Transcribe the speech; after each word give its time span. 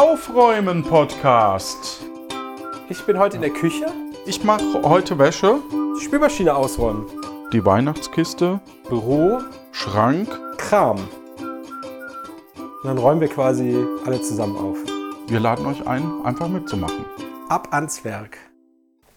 Aufräumen 0.00 0.82
Podcast. 0.84 2.02
Ich 2.90 3.02
bin 3.06 3.18
heute 3.18 3.36
in 3.36 3.40
der 3.40 3.50
Küche. 3.50 3.86
Ich 4.26 4.44
mache 4.44 4.82
heute 4.82 5.18
Wäsche, 5.18 5.58
Die 5.98 6.04
Spülmaschine 6.04 6.54
ausräumen. 6.54 7.06
die 7.50 7.64
Weihnachtskiste, 7.64 8.60
Büro, 8.90 9.38
Schrank. 9.72 10.28
Kram. 10.58 10.98
Und 11.38 12.84
dann 12.84 12.98
räumen 12.98 13.22
wir 13.22 13.28
quasi 13.28 13.74
alle 14.04 14.20
zusammen 14.20 14.58
auf. 14.58 14.76
Wir 15.28 15.40
laden 15.40 15.64
euch 15.64 15.86
ein, 15.86 16.04
einfach 16.24 16.48
mitzumachen. 16.48 17.06
Ab 17.48 17.68
ans 17.70 18.04
Werk. 18.04 18.36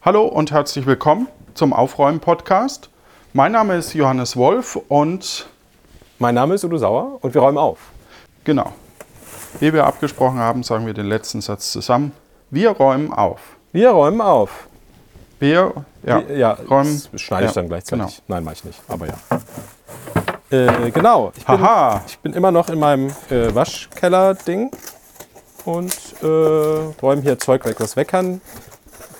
Hallo 0.02 0.28
und 0.28 0.52
herzlich 0.52 0.86
willkommen 0.86 1.28
zum 1.56 1.74
Aufräumen 1.74 2.22
Podcast. 2.22 2.90
Mein 3.34 3.52
Name 3.52 3.76
ist 3.76 3.94
Johannes 3.96 4.38
Wolf 4.38 4.78
und 4.88 5.50
Mein 6.20 6.36
Name 6.36 6.56
ist 6.56 6.64
Udo 6.64 6.78
Sauer 6.78 7.18
und 7.20 7.34
wir 7.34 7.42
räumen 7.42 7.58
auf. 7.58 7.80
genau, 8.46 8.72
wie 9.60 9.74
wir 9.74 9.86
abgesprochen 9.86 10.40
haben, 10.40 10.64
sagen 10.64 10.86
wir 10.86 10.94
den 10.94 11.08
letzten 11.08 11.42
Satz 11.42 11.72
zusammen. 11.72 12.12
Wir 12.50 12.72
räumen 12.72 13.14
auf. 13.14 13.40
Wir 13.72 13.92
räumen 13.92 14.22
auf. 14.22 14.68
Wir 15.40 15.74
ja, 16.04 16.28
Wir- 16.28 16.38
ja 16.38 16.52
räumen. 16.70 17.02
das 17.12 17.22
schneide 17.22 17.46
ich 17.46 17.52
ja, 17.52 17.62
dann 17.62 17.68
gleichzeitig. 17.70 18.06
Genau. 18.06 18.24
Nein, 18.28 18.44
mache 18.44 18.56
ich 18.56 18.64
nicht. 18.66 18.80
Aber 18.88 19.08
ja. 19.08 19.14
Äh, 20.52 20.92
genau. 20.92 21.32
Ich 21.38 21.46
bin, 21.46 21.60
ich 22.08 22.20
bin 22.20 22.34
immer 22.34 22.52
noch 22.52 22.70
in 22.70 22.80
meinem 22.80 23.10
äh, 23.30 23.54
Waschkeller-Ding 23.54 24.72
und 25.66 25.94
äh, 26.24 26.26
räume 27.02 27.22
hier 27.22 27.38
Zeug 27.38 27.66
weg, 27.66 27.76
was 27.80 27.96
weg 27.96 28.08
kann. 28.10 28.42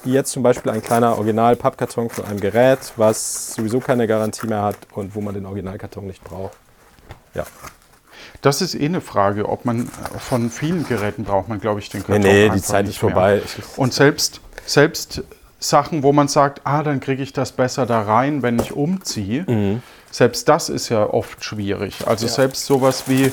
Wie 0.04 0.14
jetzt 0.14 0.32
zum 0.32 0.44
Beispiel 0.44 0.72
ein 0.72 0.82
kleiner 0.82 1.18
Original-Pappkarton 1.18 2.10
von 2.10 2.26
einem 2.26 2.40
Gerät, 2.40 2.80
was 2.96 3.54
sowieso 3.54 3.80
keine 3.80 4.08
Garantie 4.08 4.48
mehr 4.48 4.64
hat 4.64 4.78
und 4.94 5.14
wo 5.14 5.22
man 5.22 5.34
den 5.36 5.46
Originalkarton 5.46 6.08
nicht 6.08 6.24
braucht. 6.24 6.58
Ja. 7.36 7.44
Das 8.42 8.62
ist 8.62 8.76
eh 8.76 8.86
eine 8.86 9.02
Frage, 9.02 9.48
ob 9.50 9.66
man 9.66 9.88
äh, 9.88 10.20
von 10.20 10.50
vielen 10.50 10.88
Geräten 10.88 11.24
braucht 11.24 11.50
man, 11.50 11.60
glaube 11.60 11.80
ich, 11.80 11.90
den 11.90 12.02
Nee, 12.02 12.06
Karton 12.08 12.22
nee, 12.24 12.46
die 12.46 12.52
einfach 12.52 12.66
Zeit 12.66 12.88
ist 12.88 12.98
vorbei. 12.98 13.42
Und 13.76 13.94
selbst, 13.94 14.42
selbst 14.66 15.24
Sachen, 15.60 16.04
wo 16.04 16.14
man 16.14 16.28
sagt, 16.30 16.62
ah, 16.64 16.84
dann 16.84 17.00
kriege 17.02 17.22
ich 17.22 17.34
das 17.34 17.52
besser 17.52 17.86
da 17.86 18.02
rein, 18.04 18.42
wenn 18.42 18.60
ich 18.60 18.72
umziehe, 18.72 19.82
selbst 20.10 20.48
das 20.48 20.70
ist 20.70 20.88
ja 20.90 21.06
oft 21.06 21.44
schwierig. 21.44 22.08
Also 22.08 22.28
Ja. 22.28 22.32
selbst 22.32 22.66
sowas 22.66 23.04
wie, 23.08 23.32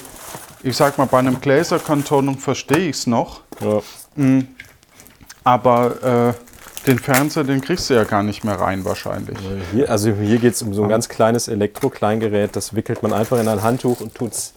ich 0.65 0.77
sag 0.77 0.99
mal, 0.99 1.07
bei 1.07 1.19
einem 1.21 1.41
Gläserkarton 1.41 2.37
verstehe 2.39 2.89
ich 2.89 2.97
es 2.97 3.07
noch, 3.07 3.43
ja. 3.61 3.81
aber 5.45 6.35
äh, 6.37 6.87
den 6.87 6.99
Fernseher, 6.99 7.45
den 7.45 7.61
kriegst 7.61 7.91
du 7.91 7.95
ja 7.95 8.05
gar 8.05 8.23
nicht 8.23 8.45
mehr 8.45 8.61
rein 8.61 8.85
wahrscheinlich. 8.85 9.37
Hier, 9.73 9.91
also 9.91 10.11
hier 10.13 10.39
geht 10.39 10.55
es 10.55 10.63
um 10.63 10.73
so 10.73 10.85
ein 10.85 10.89
ganz 10.89 11.09
kleines 11.09 11.49
Elektro-Kleingerät. 11.49 12.55
Das 12.55 12.75
wickelt 12.75 13.03
man 13.03 13.13
einfach 13.13 13.39
in 13.41 13.49
ein 13.49 13.63
Handtuch 13.63 14.01
und 14.01 14.15
tut 14.15 14.33
es 14.33 14.53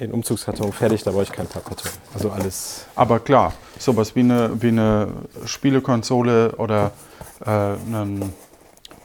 in 0.00 0.12
Umzugskarton 0.12 0.72
fertig. 0.72 1.02
Da 1.02 1.10
brauche 1.10 1.24
ich 1.24 1.32
keinen 1.32 1.46
Pappkarton. 1.46 1.90
Also 2.14 2.30
alles. 2.30 2.86
Aber 2.96 3.20
klar, 3.20 3.52
sowas 3.78 4.16
wie 4.16 4.20
eine, 4.20 4.50
wie 4.60 4.68
eine 4.68 5.08
Spielekonsole 5.44 6.52
oder 6.56 6.92
äh, 7.44 7.50
einen 7.50 8.32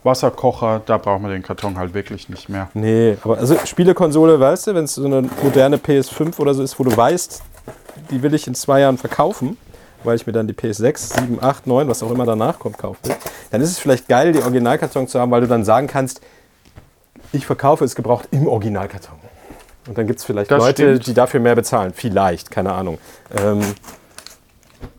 Wasserkocher, 0.03 0.81
da 0.85 0.97
braucht 0.97 1.21
man 1.21 1.31
den 1.31 1.41
Karton 1.41 1.77
halt 1.77 1.93
wirklich 1.93 2.29
nicht 2.29 2.47
mehr. 2.47 2.69
Nee, 2.73 3.17
aber 3.23 3.37
also 3.39 3.57
Spielekonsole, 3.65 4.39
weißt 4.39 4.67
du, 4.67 4.75
wenn 4.75 4.85
es 4.85 4.95
so 4.95 5.05
eine 5.05 5.27
moderne 5.43 5.77
PS5 5.77 6.39
oder 6.39 6.53
so 6.53 6.63
ist, 6.63 6.79
wo 6.79 6.83
du 6.83 6.95
weißt, 6.95 7.41
die 8.11 8.21
will 8.21 8.33
ich 8.33 8.45
in 8.47 8.53
zwei 8.53 8.81
Jahren 8.81 8.97
verkaufen, 8.97 9.57
weil 10.03 10.15
ich 10.15 10.27
mir 10.27 10.33
dann 10.33 10.47
die 10.47 10.53
PS6, 10.53 11.19
7, 11.21 11.43
8, 11.43 11.65
9, 11.65 11.87
was 11.87 12.03
auch 12.03 12.11
immer 12.11 12.25
danach 12.25 12.59
kommt, 12.59 12.77
kaufen 12.77 12.99
will, 13.03 13.15
dann 13.49 13.61
ist 13.61 13.71
es 13.71 13.79
vielleicht 13.79 14.07
geil, 14.07 14.31
die 14.31 14.43
Originalkarton 14.43 15.07
zu 15.07 15.19
haben, 15.19 15.31
weil 15.31 15.41
du 15.41 15.47
dann 15.47 15.65
sagen 15.65 15.87
kannst, 15.87 16.21
ich 17.31 17.47
verkaufe 17.47 17.83
es 17.83 17.95
gebraucht 17.95 18.27
im 18.29 18.47
Originalkarton. 18.47 19.24
Und 19.87 19.97
dann 19.97 20.07
gibt 20.07 20.19
es 20.19 20.25
vielleicht 20.25 20.49
Das 20.51 20.59
Leute, 20.59 20.83
stimmt. 20.95 21.07
die 21.07 21.13
dafür 21.13 21.39
mehr 21.39 21.55
bezahlen. 21.55 21.93
Vielleicht, 21.93 22.49
keine 22.51 22.73
Ahnung. 22.73 22.97
Ähm, 23.37 23.61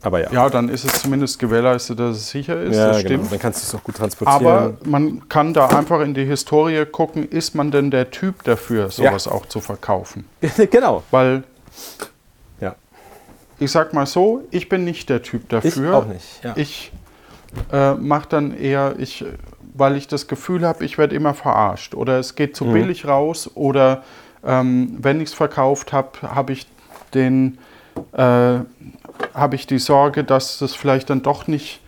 aber 0.02 0.20
ja. 0.20 0.32
Ja, 0.32 0.48
dann 0.48 0.68
ist 0.68 0.84
es 0.84 1.02
zumindest 1.02 1.38
gewährleistet, 1.38 1.98
dass 1.98 2.16
es 2.16 2.30
sicher 2.30 2.60
ist, 2.60 2.76
Ja, 2.76 2.88
das 2.88 2.98
genau. 3.02 3.08
stimmt. 3.08 3.32
Dann 3.32 3.38
kannst 3.38 3.62
du 3.62 3.66
es 3.66 3.74
auch 3.80 3.84
gut 3.84 3.96
transportieren. 3.96 4.46
Aber 4.46 4.74
man 4.84 5.28
kann 5.28 5.54
da 5.54 5.66
einfach 5.66 6.00
in 6.00 6.14
die 6.14 6.24
Historie 6.24 6.84
gucken, 6.86 7.28
ist 7.28 7.54
man 7.54 7.70
denn 7.70 7.90
der 7.90 8.10
Typ 8.10 8.42
dafür, 8.44 8.90
sowas 8.90 9.26
auch 9.28 9.46
zu 9.46 9.60
verkaufen? 9.60 10.24
genau. 10.70 11.02
Weil 11.10 11.42
Ja. 12.60 12.74
ich 13.58 13.70
sag 13.70 13.92
mal 13.92 14.06
so, 14.06 14.42
ich 14.50 14.68
bin 14.68 14.84
nicht 14.84 15.08
der 15.08 15.22
Typ 15.22 15.48
dafür. 15.48 15.96
auch 15.96 16.06
nicht, 16.06 16.42
ja. 16.44 16.52
Ich 16.56 16.92
äh, 17.72 17.94
mache 17.94 18.28
dann 18.28 18.56
eher, 18.56 18.94
ich, 18.98 19.24
weil 19.74 19.96
ich 19.96 20.08
das 20.08 20.26
Gefühl 20.26 20.66
habe, 20.66 20.84
ich 20.84 20.98
werde 20.98 21.14
immer 21.14 21.34
verarscht 21.34 21.94
oder 21.94 22.18
es 22.18 22.34
geht 22.34 22.56
zu 22.56 22.64
Mhm. 22.64 22.72
billig 22.72 23.06
raus 23.06 23.50
oder 23.54 24.02
ähm, 24.46 24.96
wenn 25.00 25.20
ich 25.20 25.30
es 25.30 25.34
verkauft 25.34 25.92
habe, 25.92 26.10
habe 26.22 26.52
ich 26.52 26.66
den, 27.14 27.58
äh, 28.12 28.58
habe 29.34 29.54
ich 29.54 29.66
die 29.66 29.78
Sorge, 29.78 30.24
dass 30.24 30.60
es 30.60 30.74
vielleicht 30.74 31.10
dann 31.10 31.22
doch 31.22 31.46
nicht, 31.46 31.80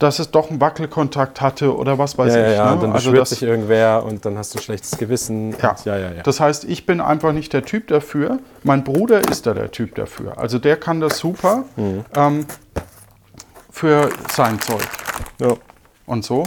dass 0.00 0.18
es 0.18 0.30
doch 0.32 0.50
einen 0.50 0.60
Wackelkontakt 0.60 1.40
hatte 1.40 1.76
oder 1.76 1.98
was 1.98 2.18
weiß 2.18 2.34
Ja, 2.34 2.40
ja, 2.40 2.50
ich. 2.50 2.56
ja. 2.56 2.66
ne? 2.66 2.72
Und 2.72 2.82
dann 2.82 2.92
also 2.92 3.10
beschwert 3.10 3.22
das, 3.22 3.30
sich 3.30 3.42
irgendwer 3.42 4.04
und 4.04 4.24
dann 4.26 4.36
hast 4.36 4.52
du 4.54 4.58
ein 4.58 4.62
schlechtes 4.62 4.98
Gewissen. 4.98 5.54
ja. 5.62 5.76
Ja, 5.84 5.96
ja, 5.96 6.10
ja. 6.12 6.22
Das 6.24 6.40
heißt, 6.40 6.64
ich 6.64 6.84
bin 6.84 7.00
einfach 7.00 7.32
nicht 7.32 7.52
der 7.52 7.64
Typ 7.64 7.86
dafür. 7.88 8.38
Mein 8.64 8.82
Bruder 8.84 9.20
ist 9.30 9.46
da 9.46 9.54
der 9.54 9.70
Typ 9.70 9.94
dafür. 9.94 10.36
Also 10.38 10.58
der 10.58 10.76
kann 10.76 11.00
das 11.00 11.18
super 11.18 11.64
Mhm. 11.76 12.04
ähm, 12.16 12.46
für 13.70 14.08
sein 14.32 14.60
Zeug 14.60 14.82
ja. 15.40 15.54
und 16.06 16.24
so. 16.24 16.44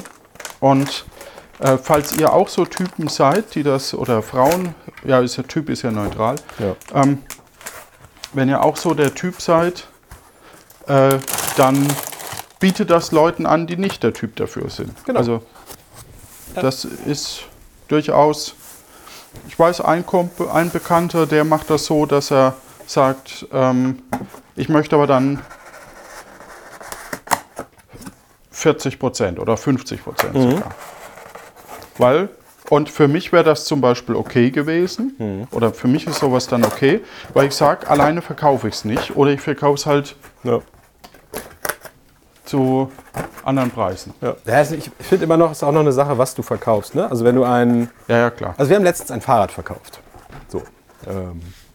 Und 0.59 1.05
äh, 1.59 1.77
falls 1.77 2.17
ihr 2.17 2.33
auch 2.33 2.47
so 2.49 2.65
Typen 2.65 3.07
seid, 3.07 3.55
die 3.55 3.63
das, 3.63 3.93
oder 3.93 4.21
Frauen, 4.21 4.75
ja, 5.03 5.19
ist 5.19 5.37
ja, 5.37 5.43
Typ 5.43 5.69
ist 5.69 5.81
ja 5.83 5.91
neutral, 5.91 6.35
Ja. 6.59 6.75
ähm, 6.93 7.21
wenn 8.33 8.49
ihr 8.49 8.63
auch 8.63 8.77
so 8.77 8.93
der 8.93 9.15
Typ 9.15 9.41
seid, 9.41 9.87
äh, 10.87 11.17
dann 11.57 11.87
bietet 12.59 12.89
das 12.89 13.11
Leuten 13.11 13.45
an, 13.45 13.67
die 13.67 13.77
nicht 13.77 14.03
der 14.03 14.13
Typ 14.13 14.35
dafür 14.35 14.69
sind. 14.69 14.93
Genau. 15.05 15.19
Also 15.19 15.43
das 16.55 16.85
ist 16.85 17.41
durchaus, 17.87 18.55
ich 19.47 19.57
weiß, 19.57 19.81
ein, 19.81 20.05
Kumpel, 20.05 20.49
ein 20.49 20.71
Bekannter, 20.71 21.25
der 21.27 21.43
macht 21.43 21.69
das 21.69 21.85
so, 21.85 22.05
dass 22.05 22.31
er 22.31 22.55
sagt, 22.85 23.45
ähm, 23.53 24.01
ich 24.55 24.69
möchte 24.69 24.95
aber 24.95 25.07
dann 25.07 25.39
40 28.51 28.97
Prozent 28.99 29.39
oder 29.39 29.55
50 29.55 30.03
Prozent 30.03 30.33
sogar. 30.33 30.71
Weil, 31.97 32.29
und 32.69 32.89
für 32.89 33.07
mich 33.07 33.31
wäre 33.31 33.43
das 33.43 33.65
zum 33.65 33.81
Beispiel 33.81 34.15
okay 34.15 34.51
gewesen, 34.51 35.47
oder 35.51 35.73
für 35.73 35.87
mich 35.87 36.05
ist 36.07 36.19
sowas 36.19 36.47
dann 36.47 36.63
okay, 36.65 37.01
weil 37.33 37.47
ich 37.47 37.55
sage, 37.55 37.89
alleine 37.89 38.21
verkaufe 38.21 38.67
ich 38.67 38.75
es 38.75 38.85
nicht 38.85 39.15
oder 39.15 39.31
ich 39.31 39.41
verkaufe 39.41 39.75
es 39.75 39.85
halt 39.85 40.15
Ja. 40.43 40.59
zu 42.45 42.91
anderen 43.43 43.71
Preisen. 43.71 44.13
Ja. 44.21 44.35
Ja, 44.45 44.53
also 44.55 44.75
ich 44.75 44.89
finde 44.99 45.25
immer 45.25 45.37
noch, 45.37 45.51
es 45.51 45.57
ist 45.57 45.63
auch 45.63 45.71
noch 45.71 45.81
eine 45.81 45.91
Sache, 45.91 46.17
was 46.17 46.33
du 46.35 46.41
verkaufst. 46.43 46.95
Ne? 46.95 47.09
Also 47.09 47.25
wenn 47.25 47.35
du 47.35 47.43
ein, 47.43 47.89
Ja, 48.07 48.17
ja, 48.17 48.29
klar. 48.29 48.53
also 48.57 48.69
wir 48.69 48.77
haben 48.77 48.83
letztens 48.83 49.11
ein 49.11 49.21
Fahrrad 49.21 49.51
verkauft. 49.51 49.99
So. 50.47 50.61
Ähm, 51.07 51.41
äh, 51.41 51.66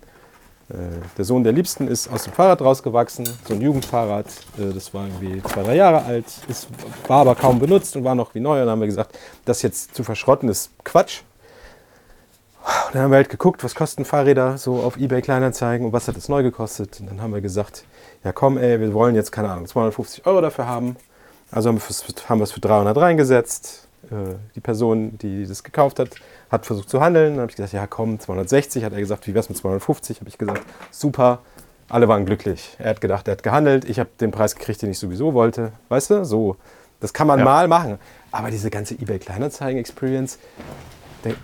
der 1.19 1.25
Sohn 1.25 1.45
der 1.45 1.53
Liebsten 1.53 1.87
ist 1.87 2.11
aus 2.11 2.25
dem 2.25 2.33
Fahrrad 2.33 2.63
rausgewachsen, 2.63 3.29
so 3.47 3.55
ein 3.55 3.61
Jugendfahrrad. 3.61 4.27
Äh, 4.59 4.73
das 4.73 4.93
war 4.95 5.07
irgendwie 5.07 5.43
zwei, 5.43 5.63
drei 5.63 5.77
Jahre 5.77 6.05
alt, 6.05 6.25
ist, 6.49 6.69
war 7.07 7.21
aber 7.21 7.35
kaum 7.35 7.59
benutzt 7.59 7.95
und 7.97 8.05
war 8.05 8.15
noch 8.15 8.35
wie 8.35 8.41
neu. 8.41 8.55
Und 8.55 8.67
dann 8.67 8.71
haben 8.71 8.81
wir 8.81 8.87
gesagt, 8.87 9.19
das 9.45 9.63
jetzt 9.63 9.95
zu 9.95 10.03
verschrotten 10.05 10.49
ist 10.49 10.71
Quatsch. 10.85 11.23
Und 12.87 12.95
dann 12.95 13.03
haben 13.03 13.11
wir 13.11 13.17
halt 13.17 13.29
geguckt, 13.29 13.65
was 13.65 13.75
kosten 13.75 14.05
Fahrräder 14.05 14.57
so 14.57 14.77
auf 14.77 14.97
Ebay 14.97 15.21
Kleinanzeigen 15.21 15.87
und 15.87 15.93
was 15.93 16.09
hat 16.09 16.17
es 16.17 16.29
neu 16.29 16.43
gekostet. 16.43 17.01
Und 17.01 17.11
dann 17.11 17.21
haben 17.21 17.35
wir 17.35 17.41
gesagt, 17.41 17.85
ja 18.25 18.33
komm 18.33 18.57
ey, 18.57 18.81
wir 18.81 18.95
wollen 18.95 19.15
jetzt, 19.15 19.33
keine 19.33 19.51
Ahnung, 19.51 19.67
250 19.67 20.27
Euro 20.27 20.41
dafür 20.41 20.67
haben. 20.67 20.97
Also 21.51 21.69
haben 21.69 21.81
wir 21.81 22.43
es 22.45 22.53
für 22.53 22.61
300 22.61 22.97
reingesetzt. 22.97 23.89
Äh, 24.11 24.35
Die 24.55 24.61
Person, 24.61 25.17
die 25.19 25.47
das 25.47 25.63
gekauft 25.63 25.99
hat, 25.99 26.11
hat 26.51 26.67
versucht 26.67 26.91
zu 26.91 27.01
handeln. 27.01 27.35
Dann 27.35 27.43
habe 27.43 27.51
ich 27.51 27.57
gesagt, 27.57 27.73
ja 27.73 27.87
komm, 27.87 28.19
260. 28.19 28.85
Hat 28.85 28.93
er 28.93 29.01
gesagt, 29.01 29.27
wie 29.27 29.35
wär's 29.35 29.49
mit 29.49 29.59
250? 29.59 30.21
Habe 30.21 30.29
ich 30.29 30.39
gesagt, 30.39 30.63
super. 30.91 31.41
Alle 31.89 32.09
waren 32.09 32.25
glücklich. 32.25 32.75
Er 32.79 32.91
hat 32.91 33.01
gedacht, 33.01 33.29
er 33.29 33.33
hat 33.33 33.43
gehandelt. 33.43 33.85
Ich 33.85 33.99
habe 33.99 34.09
den 34.21 34.31
Preis 34.31 34.55
gekriegt, 34.57 34.81
den 34.83 34.91
ich 34.91 34.99
sowieso 34.99 35.35
wollte. 35.35 35.73
Weißt 35.89 36.11
du, 36.11 36.25
so. 36.25 36.57
Das 37.01 37.13
kann 37.13 37.27
man 37.27 37.39
Ja. 37.41 37.45
mal 37.45 37.69
machen. 37.69 37.99
Aber 38.31 38.51
diese 38.51 38.71
ganze 38.71 38.95
eBay 38.95 39.19
Kleinanzeigen-Experience, 39.19 40.39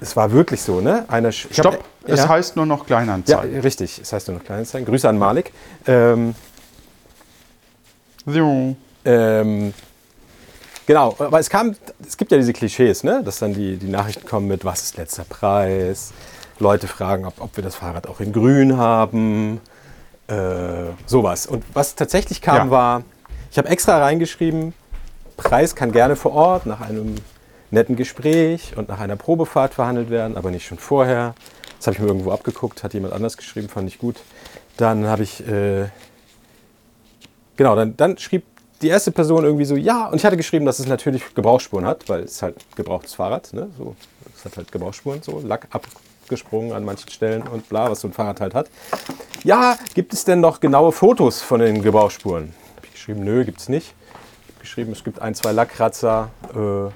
es 0.00 0.16
war 0.16 0.32
wirklich 0.32 0.62
so, 0.62 0.80
ne? 0.80 1.04
Einer, 1.08 1.30
sch- 1.30 1.48
ich 1.50 1.58
hab- 1.58 1.74
Stopp, 1.74 1.84
es 2.04 2.20
ja? 2.20 2.28
heißt 2.28 2.56
nur 2.56 2.64
noch 2.66 2.80
Ja, 2.80 2.84
Kleinanzeigen. 2.86 3.60
richtig. 3.60 3.98
Es 4.00 4.12
heißt 4.12 4.28
nur 4.28 4.38
noch 4.38 4.44
Kleinanzeigen. 4.44 4.86
Grüße 4.86 5.08
an 5.08 5.18
Malik. 5.18 5.52
Ähm, 5.86 6.34
ähm, 9.04 9.74
genau, 10.88 11.14
aber 11.20 11.38
es 11.38 11.48
kam, 11.48 11.76
es 12.04 12.16
gibt 12.16 12.32
ja 12.32 12.38
diese 12.38 12.52
Klischees, 12.52 13.04
ne? 13.04 13.22
dass 13.24 13.38
dann 13.38 13.54
die, 13.54 13.76
die 13.76 13.86
Nachrichten 13.86 14.26
kommen 14.26 14.48
mit, 14.48 14.64
was 14.64 14.82
ist 14.82 14.96
letzter 14.96 15.22
Preis? 15.22 16.12
Leute 16.58 16.88
fragen, 16.88 17.24
ob, 17.24 17.40
ob 17.40 17.54
wir 17.56 17.62
das 17.62 17.76
Fahrrad 17.76 18.08
auch 18.08 18.18
in 18.18 18.32
grün 18.32 18.76
haben. 18.76 19.60
Äh, 20.26 20.90
sowas. 21.06 21.46
Und 21.46 21.62
was 21.72 21.94
tatsächlich 21.94 22.42
kam, 22.42 22.66
Ja. 22.66 22.70
war, 22.70 23.02
ich 23.52 23.58
habe 23.58 23.68
extra 23.68 23.98
reingeschrieben, 23.98 24.74
Preis 25.36 25.76
kann 25.76 25.92
gerne 25.92 26.16
vor 26.16 26.32
Ort 26.32 26.66
nach 26.66 26.80
einem 26.80 27.14
netten 27.70 27.94
Gespräch 27.94 28.76
und 28.76 28.88
nach 28.88 28.98
einer 28.98 29.14
Probefahrt 29.14 29.74
verhandelt 29.74 30.10
werden, 30.10 30.36
aber 30.36 30.50
nicht 30.50 30.66
schon 30.66 30.78
vorher. 30.78 31.34
Das 31.76 31.86
habe 31.86 31.94
ich 31.94 32.00
mir 32.00 32.08
irgendwo 32.08 32.32
abgeguckt, 32.32 32.82
hat 32.82 32.92
jemand 32.92 33.14
anders 33.14 33.36
geschrieben, 33.36 33.68
fand 33.68 33.88
ich 33.88 33.98
gut. 33.98 34.16
Dann 34.76 35.06
habe 35.06 35.22
ich 35.22 35.46
äh, 35.46 35.86
genau, 37.56 37.76
dann, 37.76 37.96
dann 37.96 38.16
schrieb 38.16 38.44
die 38.82 38.88
erste 38.88 39.10
Person 39.10 39.44
irgendwie 39.44 39.64
so, 39.64 39.76
ja, 39.76 40.06
und 40.06 40.16
ich 40.16 40.24
hatte 40.24 40.36
geschrieben, 40.36 40.64
dass 40.64 40.78
es 40.78 40.86
natürlich 40.86 41.34
Gebrauchsspuren 41.34 41.84
hat, 41.84 42.08
weil 42.08 42.22
es 42.22 42.42
halt 42.42 42.56
gebrauchtes 42.76 43.14
Fahrrad, 43.14 43.52
ne? 43.52 43.68
So, 43.76 43.96
es 44.36 44.44
hat 44.44 44.56
halt 44.56 44.70
Gebrauchsspuren, 44.70 45.22
so 45.22 45.40
Lack 45.44 45.66
abgesprungen 45.70 46.72
an 46.72 46.84
manchen 46.84 47.10
Stellen 47.10 47.42
und 47.42 47.68
bla, 47.68 47.90
was 47.90 48.00
so 48.00 48.08
ein 48.08 48.12
Fahrrad 48.12 48.40
halt 48.40 48.54
hat. 48.54 48.70
Ja, 49.44 49.76
gibt 49.94 50.12
es 50.12 50.24
denn 50.24 50.40
noch 50.40 50.60
genaue 50.60 50.92
Fotos 50.92 51.42
von 51.42 51.60
den 51.60 51.82
Gebrauchsspuren? 51.82 52.54
Hab 52.76 52.84
ich 52.84 52.92
geschrieben, 52.92 53.24
nö, 53.24 53.44
gibt 53.44 53.60
es 53.60 53.68
nicht. 53.68 53.94
Ich 54.46 54.54
hab 54.54 54.60
geschrieben, 54.60 54.92
es 54.92 55.02
gibt 55.02 55.20
ein, 55.20 55.34
zwei 55.34 55.52
Lackkratzer. 55.52 56.30
Äh, 56.54 56.86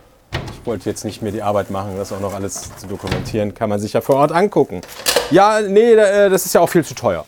ich 0.52 0.66
wollte 0.66 0.88
jetzt 0.88 1.04
nicht 1.04 1.22
mir 1.22 1.32
die 1.32 1.42
Arbeit 1.42 1.70
machen, 1.70 1.96
das 1.96 2.12
auch 2.12 2.20
noch 2.20 2.34
alles 2.34 2.70
zu 2.76 2.86
dokumentieren. 2.86 3.54
Kann 3.54 3.68
man 3.68 3.80
sich 3.80 3.94
ja 3.94 4.00
vor 4.00 4.16
Ort 4.16 4.30
angucken. 4.30 4.80
Ja, 5.32 5.60
nee, 5.60 5.92
äh, 5.92 6.30
das 6.30 6.46
ist 6.46 6.54
ja 6.54 6.60
auch 6.60 6.68
viel 6.68 6.84
zu 6.84 6.94
teuer. 6.94 7.26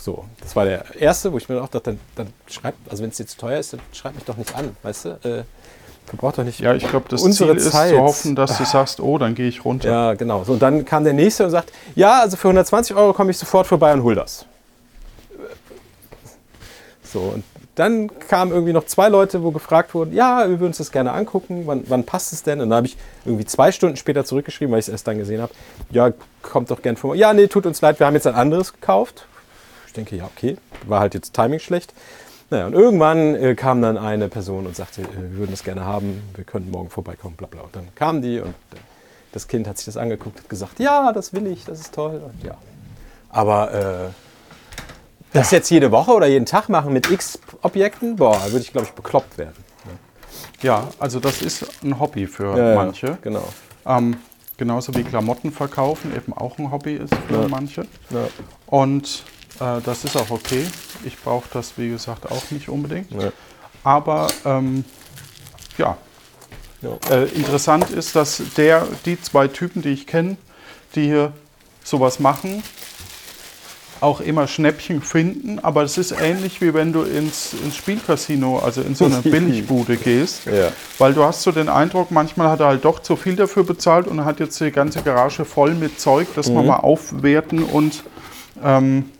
So, 0.00 0.24
das 0.40 0.56
war 0.56 0.64
der 0.64 0.84
erste, 0.98 1.30
wo 1.30 1.36
ich 1.36 1.48
mir 1.48 1.62
auch 1.62 1.68
dachte, 1.68 1.90
dann, 1.90 2.00
dann 2.16 2.32
schreib, 2.48 2.74
also 2.88 3.02
wenn 3.02 3.10
es 3.10 3.18
jetzt 3.18 3.38
teuer 3.38 3.60
ist, 3.60 3.74
dann 3.74 3.80
schreib 3.92 4.14
mich 4.14 4.24
doch 4.24 4.36
nicht 4.36 4.54
an, 4.56 4.74
weißt 4.82 5.04
du? 5.04 5.08
Äh, 5.24 5.44
verbraucht 6.06 6.38
doch 6.38 6.44
nicht 6.44 6.58
Ja, 6.60 6.74
ich 6.74 6.88
glaube, 6.88 7.06
das 7.10 7.20
unsere 7.20 7.54
Ziel 7.58 7.70
Zeit. 7.70 7.90
ist 7.90 7.96
zu 7.96 8.02
hoffen, 8.02 8.34
dass 8.34 8.56
du 8.56 8.64
sagst, 8.64 9.00
oh, 9.00 9.18
dann 9.18 9.34
gehe 9.34 9.46
ich 9.46 9.62
runter. 9.62 9.90
Ja, 9.90 10.14
genau. 10.14 10.42
So, 10.44 10.54
und 10.54 10.62
dann 10.62 10.86
kam 10.86 11.04
der 11.04 11.12
nächste 11.12 11.44
und 11.44 11.50
sagt, 11.50 11.72
ja, 11.94 12.20
also 12.20 12.38
für 12.38 12.48
120 12.48 12.96
Euro 12.96 13.12
komme 13.12 13.30
ich 13.30 13.36
sofort 13.36 13.66
vorbei 13.66 13.92
und 13.92 14.02
hol 14.02 14.14
das. 14.14 14.46
So, 17.04 17.20
und 17.20 17.44
dann 17.74 18.10
kamen 18.20 18.52
irgendwie 18.52 18.72
noch 18.72 18.86
zwei 18.86 19.08
Leute, 19.08 19.42
wo 19.42 19.50
gefragt 19.50 19.92
wurden, 19.94 20.14
ja, 20.14 20.40
wir 20.48 20.60
würden 20.60 20.68
uns 20.68 20.78
das 20.78 20.92
gerne 20.92 21.12
angucken, 21.12 21.62
wann, 21.66 21.84
wann 21.88 22.04
passt 22.04 22.32
es 22.32 22.42
denn? 22.42 22.60
Und 22.60 22.70
dann 22.70 22.78
habe 22.78 22.86
ich 22.86 22.96
irgendwie 23.26 23.44
zwei 23.44 23.70
Stunden 23.70 23.96
später 23.96 24.24
zurückgeschrieben, 24.24 24.72
weil 24.72 24.78
ich 24.80 24.86
es 24.86 24.92
erst 24.92 25.06
dann 25.06 25.18
gesehen 25.18 25.42
habe, 25.42 25.52
ja, 25.90 26.10
kommt 26.42 26.70
doch 26.70 26.80
gern 26.80 26.96
vor. 26.96 27.14
Ja, 27.14 27.34
nee, 27.34 27.48
tut 27.48 27.66
uns 27.66 27.80
leid, 27.80 27.98
wir 28.00 28.06
haben 28.06 28.14
jetzt 28.14 28.26
ein 28.26 28.34
anderes 28.34 28.72
gekauft. 28.72 29.26
Ich 29.90 29.94
denke, 29.94 30.14
ja, 30.14 30.24
okay, 30.24 30.56
war 30.86 31.00
halt 31.00 31.14
jetzt 31.14 31.34
Timing 31.34 31.58
schlecht. 31.58 31.92
Naja, 32.48 32.66
und 32.68 32.74
irgendwann 32.74 33.34
äh, 33.34 33.56
kam 33.56 33.82
dann 33.82 33.98
eine 33.98 34.28
Person 34.28 34.66
und 34.66 34.76
sagte, 34.76 35.02
äh, 35.02 35.06
wir 35.16 35.38
würden 35.38 35.50
das 35.50 35.64
gerne 35.64 35.84
haben, 35.84 36.22
wir 36.36 36.44
könnten 36.44 36.70
morgen 36.70 36.90
vorbeikommen, 36.90 37.34
bla 37.34 37.48
bla. 37.48 37.62
Und 37.62 37.74
dann 37.74 37.88
kamen 37.96 38.22
die 38.22 38.38
und 38.38 38.50
äh, 38.50 38.76
das 39.32 39.48
Kind 39.48 39.66
hat 39.66 39.78
sich 39.78 39.86
das 39.86 39.96
angeguckt 39.96 40.38
und 40.38 40.48
gesagt, 40.48 40.78
ja, 40.78 41.12
das 41.12 41.32
will 41.32 41.48
ich, 41.48 41.64
das 41.64 41.80
ist 41.80 41.92
toll. 41.92 42.22
Und 42.24 42.44
ja. 42.44 42.56
Aber 43.30 43.74
äh, 43.74 44.08
das 45.32 45.50
jetzt 45.50 45.68
jede 45.70 45.90
Woche 45.90 46.12
oder 46.12 46.28
jeden 46.28 46.46
Tag 46.46 46.68
machen 46.68 46.92
mit 46.92 47.10
x 47.10 47.40
Objekten, 47.62 48.14
boah, 48.14 48.34
da 48.44 48.52
würde 48.52 48.60
ich, 48.60 48.70
glaube 48.70 48.86
ich, 48.86 48.92
bekloppt 48.92 49.38
werden. 49.38 49.64
Ja, 50.62 50.86
also 51.00 51.18
das 51.18 51.42
ist 51.42 51.66
ein 51.82 51.98
Hobby 51.98 52.28
für 52.28 52.56
ja, 52.56 52.76
manche. 52.76 53.18
Genau. 53.22 53.48
Ähm, 53.86 54.18
genauso 54.56 54.94
wie 54.94 55.02
Klamotten 55.02 55.50
verkaufen 55.50 56.14
eben 56.14 56.32
auch 56.32 56.58
ein 56.58 56.70
Hobby 56.70 56.94
ist 56.94 57.12
für 57.26 57.42
Ja. 57.42 57.48
manche. 57.48 57.82
Ja. 58.10 58.28
Und 58.66 59.24
äh, 59.60 59.80
das 59.84 60.04
ist 60.04 60.16
auch 60.16 60.30
okay. 60.30 60.64
Ich 61.04 61.18
brauche 61.18 61.48
das, 61.52 61.72
wie 61.76 61.88
gesagt, 61.90 62.30
auch 62.30 62.50
nicht 62.50 62.68
unbedingt. 62.68 63.10
Ja. 63.12 63.32
Aber 63.84 64.28
ähm, 64.44 64.84
ja, 65.78 65.96
Ja. 66.82 66.98
äh, 67.10 67.24
interessant 67.28 67.90
ist, 67.90 68.14
dass 68.16 68.42
der, 68.56 68.86
die 69.06 69.20
zwei 69.20 69.48
Typen, 69.48 69.82
die 69.82 69.90
ich 69.90 70.06
kenne, 70.06 70.36
die 70.94 71.04
hier 71.06 71.32
sowas 71.84 72.20
machen, 72.20 72.62
auch 74.02 74.20
immer 74.22 74.46
Schnäppchen 74.46 75.02
finden. 75.02 75.58
Aber 75.58 75.82
es 75.82 75.98
ist 75.98 76.12
ähnlich 76.12 76.60
wie 76.62 76.72
wenn 76.72 76.92
du 76.92 77.02
ins, 77.02 77.52
ins 77.52 77.76
Spielcasino, 77.76 78.58
also 78.58 78.80
in 78.80 78.94
so 78.94 79.04
eine 79.04 79.16
Billigbude 79.22 79.96
gehst. 79.98 80.46
Ja. 80.46 80.72
Weil 80.98 81.12
du 81.12 81.22
hast 81.22 81.42
so 81.42 81.52
den 81.52 81.68
Eindruck, 81.68 82.10
manchmal 82.10 82.48
hat 82.48 82.60
er 82.60 82.66
halt 82.68 82.84
doch 82.84 83.00
zu 83.00 83.16
viel 83.16 83.36
dafür 83.36 83.64
bezahlt 83.64 84.06
und 84.06 84.24
hat 84.24 84.40
jetzt 84.40 84.58
die 84.60 84.70
ganze 84.70 85.02
Garage 85.02 85.44
voll 85.44 85.74
mit 85.74 86.00
Zeug, 86.00 86.28
das 86.34 86.48
Mhm. 86.48 86.54
man 86.54 86.66
mal 86.66 86.76
aufwerten 86.76 87.62
und 87.62 88.02
ähm, 88.64 89.10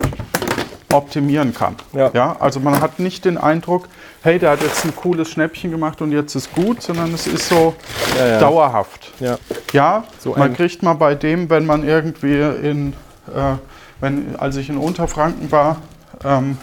optimieren 0.93 1.55
kann. 1.55 1.77
Ja. 1.93 2.37
also 2.41 2.61
man 2.61 2.81
hat 2.81 2.99
nicht 2.99 3.25
den 3.25 3.39
Eindruck, 3.39 3.89
hey, 4.23 4.39
der 4.39 4.51
hat 4.51 4.63
jetzt 4.63 4.85
ein 4.85 4.95
cooles 4.95 5.31
Schnäppchen 5.31 5.71
gemacht 5.71 6.01
und 6.03 6.13
jetzt 6.13 6.35
ist 6.35 6.53
gut, 6.53 6.83
sondern 6.83 7.15
es 7.15 7.27
ist 7.27 7.49
so 7.49 7.75
Ja, 8.19 8.27
ja. 8.27 8.39
dauerhaft. 8.41 9.13
Ja. 9.21 9.39
Ja, 9.73 10.05
So 10.19 10.35
man 10.37 10.55
kriegt 10.55 10.83
mal 10.83 10.95
bei 10.95 11.15
dem, 11.15 11.49
wenn 11.51 11.67
man 11.67 11.85
irgendwie 11.85 12.41
in, 12.41 12.93
äh, 13.35 13.57
wenn, 14.01 14.37
als 14.39 14.57
ich 14.57 14.69
in 14.69 14.77
Unterfranken 14.79 15.51
war, 15.53 15.77
ähm, 16.25 16.59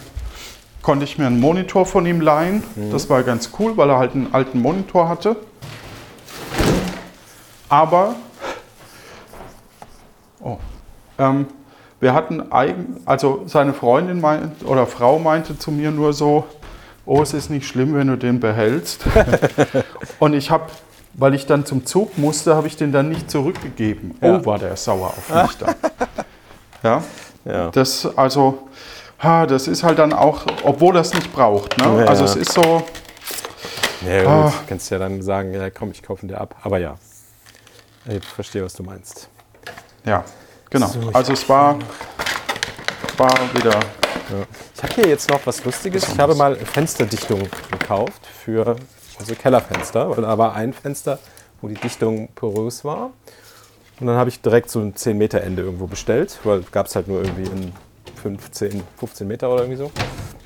konnte 0.82 1.04
ich 1.04 1.18
mir 1.18 1.26
einen 1.26 1.40
Monitor 1.40 1.86
von 1.86 2.06
ihm 2.06 2.20
leihen. 2.20 2.62
Mhm. 2.76 2.90
Das 2.92 3.10
war 3.10 3.22
ganz 3.22 3.50
cool, 3.58 3.76
weil 3.76 3.90
er 3.90 3.98
halt 3.98 4.14
einen 4.14 4.32
alten 4.32 4.60
Monitor 4.60 5.08
hatte. 5.08 5.36
Aber 7.68 8.14
oh, 10.40 10.56
ähm, 11.18 11.46
wir 12.00 12.14
hatten 12.14 12.52
eigen, 12.52 13.00
also 13.06 13.42
seine 13.46 13.74
Freundin 13.74 14.20
meint, 14.20 14.64
oder 14.64 14.86
Frau 14.86 15.18
meinte 15.18 15.58
zu 15.58 15.70
mir 15.70 15.90
nur 15.90 16.12
so, 16.12 16.44
oh, 17.06 17.22
es 17.22 17.32
ist 17.34 17.50
nicht 17.50 17.66
schlimm, 17.66 17.94
wenn 17.94 18.06
du 18.08 18.16
den 18.16 18.38
behältst. 18.40 19.04
Und 20.20 20.34
ich 20.34 20.50
habe, 20.50 20.66
weil 21.14 21.34
ich 21.34 21.46
dann 21.46 21.64
zum 21.66 21.86
Zug 21.86 22.16
musste, 22.18 22.54
habe 22.54 22.66
ich 22.68 22.76
den 22.76 22.92
dann 22.92 23.08
nicht 23.08 23.30
zurückgegeben. 23.30 24.16
Ja. 24.20 24.36
Oh, 24.38 24.46
war 24.46 24.58
der 24.58 24.76
sauer 24.76 25.08
auf 25.08 25.42
mich 25.42 25.56
dann. 25.58 25.74
Ja, 26.84 27.02
Ja. 27.44 27.70
das 27.70 28.06
also, 28.16 28.68
ha, 29.18 29.46
das 29.46 29.66
ist 29.66 29.82
halt 29.82 29.98
dann 29.98 30.12
auch, 30.12 30.42
obwohl 30.62 30.94
das 30.94 31.12
nicht 31.12 31.32
braucht. 31.32 31.76
Ne? 31.78 32.02
Ja, 32.04 32.06
also 32.08 32.22
es 32.24 32.36
ist 32.36 32.52
so, 32.52 32.84
Ja, 34.06 34.18
gut, 34.22 34.28
Ah. 34.28 34.52
kannst 34.68 34.88
ja 34.92 34.98
dann 35.00 35.20
sagen, 35.22 35.52
ja 35.54 35.70
komm, 35.70 35.90
ich 35.90 36.04
kaufe 36.04 36.24
ihn 36.24 36.28
dir 36.28 36.40
ab. 36.40 36.54
Aber 36.62 36.78
ja, 36.78 36.94
ich 38.06 38.24
verstehe, 38.24 38.64
was 38.64 38.74
du 38.74 38.84
meinst. 38.84 39.28
ja, 40.04 40.22
genau. 40.70 40.86
So, 40.86 41.10
also 41.12 41.32
es 41.32 41.48
war, 41.48 41.78
war 43.16 43.34
wieder, 43.54 43.78
Ich 44.74 44.82
habe 44.82 44.94
hier 44.94 45.08
jetzt 45.08 45.30
noch 45.30 45.40
was 45.46 45.64
Lustiges. 45.64 46.08
Ich 46.08 46.18
habe 46.18 46.34
mal 46.34 46.56
Fensterdichtung 46.56 47.48
gekauft 47.70 48.26
für 48.26 48.76
also 49.18 49.34
Kellerfenster, 49.34 50.10
weil 50.10 50.22
da 50.22 50.38
war 50.38 50.54
ein 50.54 50.72
Fenster, 50.72 51.18
wo 51.60 51.68
die 51.68 51.74
Dichtung 51.74 52.28
porös 52.34 52.84
war. 52.84 53.10
Und 54.00 54.06
dann 54.06 54.16
habe 54.16 54.30
ich 54.30 54.40
direkt 54.40 54.70
so 54.70 54.80
ein 54.80 54.94
10 54.94 55.18
Meter 55.18 55.40
Ende 55.40 55.62
irgendwo 55.62 55.86
bestellt, 55.86 56.38
weil 56.44 56.62
gab 56.70 56.86
es 56.86 56.94
halt 56.94 57.08
nur 57.08 57.22
irgendwie 57.22 57.50
in 57.50 57.72
15, 58.22 58.82
15 58.98 59.26
Meter 59.26 59.50
oder 59.50 59.62
irgendwie 59.62 59.78
so. 59.78 59.90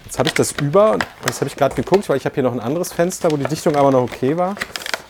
Jetzt 0.05 0.19
habe 0.19 0.29
ich 0.29 0.35
das 0.35 0.53
über 0.53 0.93
und 0.93 1.07
das 1.25 1.41
habe 1.41 1.49
ich 1.49 1.57
gerade 1.57 1.75
geguckt, 1.75 2.09
weil 2.09 2.17
ich 2.17 2.25
habe 2.25 2.35
hier 2.35 2.45
noch 2.45 2.53
ein 2.53 2.61
anderes 2.61 2.93
Fenster, 2.93 3.31
wo 3.31 3.37
die 3.37 3.45
Dichtung 3.45 3.77
aber 3.77 3.91
noch 3.91 4.03
okay 4.03 4.37
war. 4.37 4.55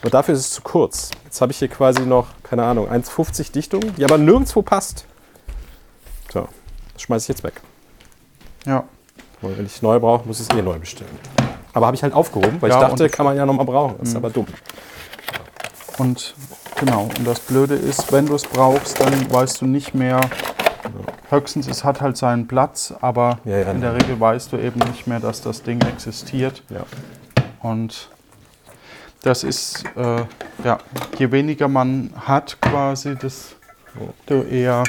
Und 0.03 0.13
dafür 0.13 0.33
ist 0.33 0.41
es 0.41 0.51
zu 0.51 0.61
kurz. 0.61 1.11
Jetzt 1.23 1.39
habe 1.41 1.51
ich 1.51 1.59
hier 1.59 1.69
quasi 1.69 2.01
noch, 2.01 2.27
keine 2.43 2.63
Ahnung, 2.63 2.89
1,50 2.89 3.51
Dichtung, 3.53 3.81
die 3.95 4.03
aber 4.03 4.17
nirgendwo 4.17 4.61
passt. 4.61 5.05
So, 6.31 6.47
das 6.93 7.01
schmeiße 7.01 7.23
ich 7.23 7.27
jetzt 7.29 7.43
weg. 7.43 7.53
ja. 8.65 8.83
Und 9.41 9.57
wenn 9.57 9.65
ich 9.65 9.81
neu 9.81 9.99
brauche, 9.99 10.25
muss 10.25 10.39
ich 10.39 10.47
es 10.49 10.57
eh 10.57 10.61
neu 10.61 10.79
bestellen. 10.79 11.19
Aber 11.73 11.87
habe 11.87 11.97
ich 11.97 12.03
halt 12.03 12.13
aufgehoben, 12.13 12.61
weil 12.61 12.69
Ja, 12.69 12.81
ich 12.81 12.87
dachte, 12.87 13.09
kann 13.09 13.25
man 13.25 13.35
ja 13.35 13.45
nochmal 13.45 13.65
brauchen. 13.65 13.95
Das 13.99 14.07
ist 14.09 14.15
aber 14.15 14.29
dumm. 14.29 14.45
Und 15.97 16.33
genau, 16.79 17.09
und 17.17 17.27
das 17.27 17.41
Blöde 17.41 17.75
ist, 17.75 18.11
wenn 18.13 18.25
du 18.25 18.35
es 18.35 18.43
brauchst, 18.43 19.01
dann 19.01 19.31
weißt 19.33 19.59
du 19.59 19.65
nicht 19.65 19.93
mehr. 19.93 20.21
Höchstens, 21.29 21.67
es 21.67 21.83
hat 21.83 21.99
halt 21.99 22.15
seinen 22.15 22.47
Platz, 22.47 22.93
aber 23.01 23.39
Ja, 23.43 23.57
ja, 23.57 23.71
in 23.71 23.81
der. 23.81 23.95
Regel 23.95 24.17
weißt 24.19 24.53
du 24.53 24.57
eben 24.57 24.79
nicht 24.91 25.07
mehr, 25.07 25.19
dass 25.19 25.41
das 25.41 25.61
Ding 25.63 25.81
existiert. 25.81 26.63
Ja. 26.69 26.85
Und 27.61 28.09
das 29.23 29.43
ist, 29.43 29.83
äh, 29.95 30.23
ja, 30.63 30.77
je 31.17 31.31
weniger 31.31 31.67
man 31.67 32.11
hat 32.15 32.61
quasi, 32.61 33.15
desto 33.15 34.43
eher, 34.49 34.83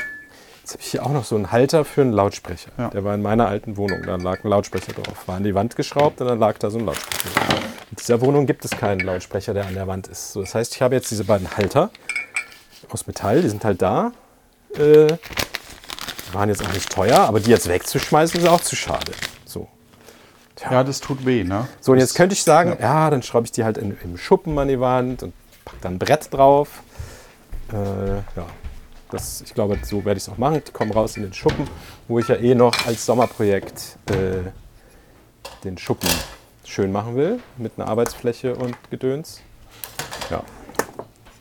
Jetzt 0.61 0.73
habe 0.73 0.83
ich 0.83 0.91
hier 0.93 1.05
auch 1.05 1.13
noch 1.13 1.25
so 1.25 1.37
einen 1.37 1.53
Halter 1.53 1.85
für 1.85 2.01
einen 2.01 2.13
Lautsprecher. 2.13 2.71
Ja. 2.79 2.89
Der 2.89 3.05
war 3.05 3.15
in 3.15 3.21
meiner 3.21 3.47
alten 3.47 3.77
Wohnung. 3.77 4.03
Da 4.07 4.17
lag 4.17 4.43
ein 4.43 4.49
Lautsprecher 4.49 4.95
drauf. 4.95 5.29
War 5.29 5.37
an 5.37 5.45
die 5.45 5.55
Wand 5.55 5.77
geschraubt 5.77 6.23
und 6.23 6.27
dann 6.27 6.39
lag 6.39 6.57
da 6.57 6.71
so 6.71 6.79
ein 6.79 6.87
Lautsprecher. 6.87 7.59
In 7.91 7.97
dieser 7.99 8.23
Wohnung 8.23 8.47
gibt 8.47 8.65
es 8.65 8.71
keinen 8.71 9.01
Lautsprecher, 9.01 9.53
der 9.53 9.67
an 9.67 9.75
der 9.75 9.87
Wand 9.87 10.09
ist. 10.09 10.33
So, 10.33 10.41
das 10.41 10.55
heißt, 10.55 10.75
ich 10.75 10.81
habe 10.81 10.95
jetzt 10.95 11.11
diese 11.11 11.25
beiden 11.25 11.55
Halter 11.55 11.91
aus 12.89 13.07
Metall. 13.07 13.43
Die 13.43 13.51
sind 13.51 13.63
halt 13.63 13.83
da. 13.83 14.13
Äh, 14.75 15.09
waren 16.33 16.49
jetzt 16.49 16.65
auch 16.65 16.73
nicht 16.73 16.91
teuer, 16.91 17.19
aber 17.19 17.41
die 17.41 17.51
jetzt 17.51 17.69
wegzuschmeißen 17.69 18.41
ist 18.41 18.49
auch 18.49 18.63
zu 18.63 18.75
schade. 18.75 19.13
Ja, 20.71 20.83
das 20.85 21.01
tut 21.01 21.25
weh, 21.27 21.45
ne? 21.45 21.67
So, 21.81 21.93
und 21.93 21.99
jetzt 21.99 22.15
könnte 22.15 22.35
ich 22.35 22.43
sagen, 22.43 22.77
ja, 22.81 23.11
dann 23.11 23.23
schraube 23.23 23.45
ich 23.47 23.53
die 23.53 23.65
halt 23.65 23.79
in, 23.79 23.97
im 24.03 24.17
Schuppen 24.17 24.59
an 24.59 24.69
die 24.69 24.81
Wand 24.81 25.23
und 25.23 25.33
pack 25.65 25.81
dann 25.83 25.95
ein 25.95 25.99
Brett 25.99 26.33
drauf. 26.33 26.83
Äh, 27.73 27.77
ja, 28.37 28.47
das, 29.11 29.43
ich 29.43 29.55
glaube, 29.55 29.79
so 29.83 30.05
werde 30.05 30.19
ich 30.19 30.25
es 30.25 30.29
auch 30.29 30.39
machen. 30.39 30.63
Die 30.67 30.73
kommen 30.73 30.91
raus 30.93 31.17
in 31.17 31.23
den 31.23 31.33
Schuppen, 31.33 31.69
wo 32.09 32.19
ich 32.19 32.29
ja 32.29 32.37
eh 32.37 32.55
noch 32.55 32.75
als 32.87 33.05
Sommerprojekt 33.07 33.99
äh, 34.11 34.51
den 35.65 35.79
Schuppen 35.79 36.09
schön 36.65 36.91
machen 36.93 37.15
will, 37.17 37.41
mit 37.59 37.73
einer 37.77 37.89
Arbeitsfläche 37.89 38.55
und 38.55 38.75
Gedöns. 38.91 39.41
Ja, 40.31 40.43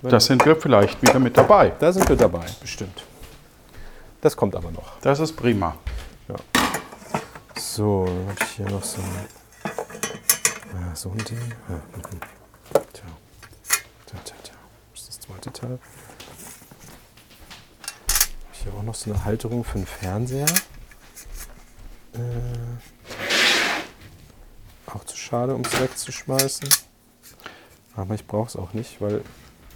Da 0.02 0.20
sind 0.20 0.46
wir 0.46 0.56
vielleicht 0.56 1.02
wieder 1.02 1.20
mit 1.20 1.38
dabei. 1.38 1.72
da 1.80 1.92
sind 1.94 2.08
wir 2.10 2.16
dabei, 2.18 2.46
bestimmt. 2.62 3.04
Das 4.22 4.36
kommt 4.36 4.56
aber 4.56 4.72
noch. 4.72 5.00
Das 5.02 5.20
ist 5.20 5.34
prima. 5.36 5.76
So, 7.66 8.06
dann 8.06 8.28
habe 8.28 8.38
ich 8.42 8.50
hier 8.58 8.70
noch 8.70 8.84
so 8.84 9.02
ein, 9.02 9.26
äh, 9.66 10.96
so 10.96 11.10
ein 11.10 11.18
Ding. 11.18 11.40
Ja, 11.70 11.76
mhm. 11.76 12.20
tja. 12.92 13.06
Tja, 14.06 14.20
tja, 14.24 14.36
tja. 14.44 14.54
Das 14.92 15.02
ist 15.02 15.08
das 15.10 15.20
zweite 15.22 15.52
Teil. 15.52 15.80
Ich 18.52 18.60
hier 18.60 18.74
auch 18.74 18.84
noch 18.84 18.94
so 18.94 19.12
eine 19.12 19.24
Halterung 19.26 19.64
für 19.64 19.80
den 19.80 19.88
Fernseher. 19.88 20.46
Äh, 22.14 22.20
Auch 24.94 25.06
zu 25.06 25.18
schade, 25.18 25.56
um 25.56 25.62
es 25.62 25.82
wegzuschmeißen. 25.82 26.70
Aber 27.96 28.14
ich 28.14 28.28
brauche 28.28 28.50
es 28.50 28.56
auch 28.56 28.74
nicht, 28.74 29.02
weil 29.02 29.24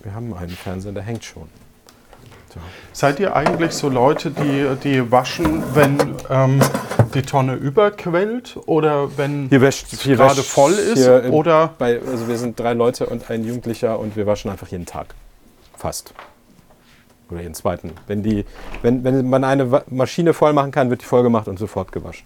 wir 0.04 0.14
haben 0.14 0.36
einen 0.36 0.52
Fernseher, 0.52 0.92
der 0.92 1.04
hängt 1.04 1.24
schon. 1.24 1.50
So. 2.54 2.60
Seid 2.94 3.20
ihr 3.20 3.36
eigentlich 3.36 3.72
so 3.72 3.90
Leute, 3.90 4.30
die, 4.30 4.76
die 4.84 5.12
waschen, 5.12 5.64
wenn 5.74 6.16
ähm, 6.30 6.62
die 7.14 7.22
Tonne 7.22 7.56
überquellt 7.56 8.58
oder 8.66 9.18
wenn 9.18 9.48
Hier 9.50 9.62
wäscht 9.62 9.92
es 9.94 10.04
gerade 10.04 10.42
voll 10.44 10.74
ist? 10.74 10.98
hier 11.00 11.24
im- 11.24 11.34
Oder 11.34 11.74
Bei, 11.78 12.00
also 12.00 12.28
wir 12.28 12.38
sind 12.38 12.60
drei 12.60 12.74
Leute 12.74 13.06
und 13.08 13.30
ein 13.30 13.44
Jugendlicher 13.46 14.00
und 14.00 14.16
wir 14.16 14.26
waschen 14.26 14.50
einfach 14.52 14.68
jeden 14.68 14.86
Tag. 14.86 15.08
Fast. 15.76 16.14
Oder 17.30 17.42
jeden 17.42 17.54
zweiten. 17.54 17.92
Wenn, 18.08 18.24
die, 18.24 18.46
wenn, 18.82 19.04
wenn 19.04 19.30
man 19.30 19.44
eine 19.44 19.84
Maschine 19.90 20.34
voll 20.34 20.54
machen 20.54 20.72
kann, 20.72 20.90
wird 20.90 21.02
die 21.02 21.06
voll 21.06 21.24
gemacht 21.24 21.48
und 21.48 21.60
sofort 21.60 21.92
gewaschen. 21.92 22.26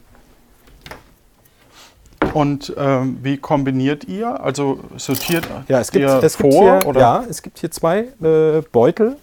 und 2.34 2.74
ähm, 2.78 3.18
wie 3.22 3.38
kombiniert 3.38 4.06
ihr? 4.06 4.42
Also 4.42 4.80
sortiert 4.98 5.46
Ja, 5.68 5.80
es 5.82 5.92
gibt, 5.92 6.04
ihr 6.04 6.24
es 6.24 6.38
gibt 6.38 6.54
vor? 6.54 6.80
hier, 6.80 6.88
oder? 6.88 7.00
ja, 7.00 7.24
es 7.30 7.42
gibt 7.42 7.60
hier 7.60 7.72
zwei 7.72 8.06
äh, 8.24 8.62
Beutel, 8.72 9.18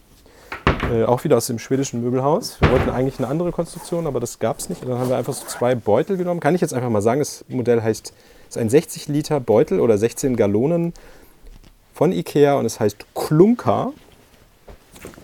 äh, 0.90 1.04
auch 1.04 1.24
wieder 1.24 1.36
aus 1.36 1.46
dem 1.46 1.58
schwedischen 1.58 2.02
Möbelhaus. 2.02 2.60
Wir 2.60 2.70
wollten 2.70 2.90
eigentlich 2.90 3.18
eine 3.18 3.28
andere 3.28 3.52
Konstruktion, 3.52 4.06
aber 4.06 4.20
das 4.20 4.38
gab 4.38 4.58
es 4.58 4.68
nicht. 4.68 4.82
Und 4.82 4.88
dann 4.90 4.98
haben 4.98 5.08
wir 5.08 5.16
einfach 5.16 5.34
so 5.34 5.46
zwei 5.46 5.74
Beutel 5.74 6.16
genommen. 6.16 6.40
Kann 6.40 6.54
ich 6.54 6.60
jetzt 6.60 6.74
einfach 6.74 6.90
mal 6.90 7.02
sagen, 7.02 7.20
das 7.20 7.44
Modell 7.48 7.82
heißt, 7.82 8.12
ist 8.48 8.58
ein 8.58 8.70
60 8.70 9.08
Liter 9.08 9.40
Beutel 9.40 9.80
oder 9.80 9.98
16 9.98 10.36
Gallonen 10.36 10.94
von 11.94 12.12
Ikea 12.12 12.54
und 12.54 12.64
es 12.66 12.80
heißt 12.80 13.06
Klunker. 13.14 13.92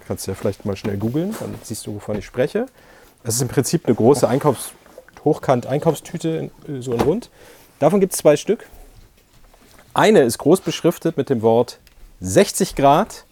Kannst 0.07 0.27
du 0.27 0.31
ja 0.33 0.35
vielleicht 0.37 0.65
mal 0.67 0.77
schnell 0.77 0.97
googeln, 0.99 1.35
dann 1.41 1.55
siehst 1.63 1.87
du, 1.87 1.95
wovon 1.95 2.19
ich 2.19 2.27
spreche. 2.27 2.67
Das 3.25 3.35
ist 3.37 3.41
im 3.43 3.49
Prinzip 3.49 3.87
eine 3.87 3.95
große 3.95 4.29
Einkaufs 4.29 4.73
Hochkant-Einkaufstüte, 5.25 6.51
in- 6.67 6.83
so 6.83 6.93
in 6.93 7.01
rund. 7.01 7.31
Davon 7.79 8.01
gibt 8.01 8.13
es 8.13 8.19
zwei 8.19 8.37
Stück. 8.37 8.67
Eine 9.95 10.21
ist 10.23 10.39
groß 10.39 10.61
beschriftet 10.61 11.17
mit 11.17 11.31
dem 11.31 11.41
Wort 11.43 11.79
60 12.21 12.75
Grad 12.77 13.25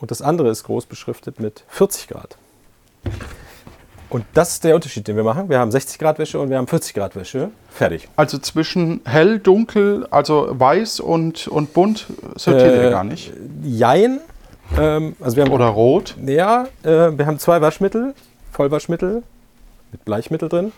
und 0.00 0.10
das 0.10 0.22
andere 0.22 0.48
ist 0.48 0.64
groß 0.64 0.86
beschriftet 0.86 1.40
mit 1.40 1.64
40 1.68 2.08
Grad. 2.08 2.36
Und 4.08 4.24
das 4.34 4.54
ist 4.54 4.64
der 4.64 4.74
Unterschied, 4.74 5.06
den 5.06 5.14
wir 5.14 5.22
machen. 5.22 5.48
Wir 5.48 5.60
haben 5.60 5.70
60 5.70 5.98
Grad 5.98 6.18
Wäsche 6.18 6.40
und 6.40 6.50
wir 6.50 6.58
haben 6.58 6.66
40 6.66 6.94
Grad 6.94 7.14
Wäsche. 7.14 7.50
Fertig. 7.70 8.08
Also 8.16 8.38
zwischen 8.38 9.02
hell, 9.04 9.38
dunkel, 9.38 10.06
also 10.10 10.48
weiß 10.50 10.98
und, 10.98 11.46
und 11.46 11.72
bunt 11.72 12.06
sortiert 12.34 12.74
ihr 12.74 12.88
Äh, 12.88 12.90
gar 12.90 13.04
nicht. 13.04 13.32
Jein. 13.62 14.20
Ähm, 14.76 15.14
also 15.20 15.36
wir 15.36 15.44
haben 15.44 15.52
Oder 15.52 15.66
rot. 15.66 16.16
Ja, 16.26 16.66
äh, 16.82 17.16
wir 17.16 17.26
haben 17.26 17.38
zwei 17.38 17.60
Waschmittel, 17.60 18.14
Vollwaschmittel 18.50 19.22
mit 19.92 20.04
Bleichmittel 20.04 20.48
drin. 20.48 20.72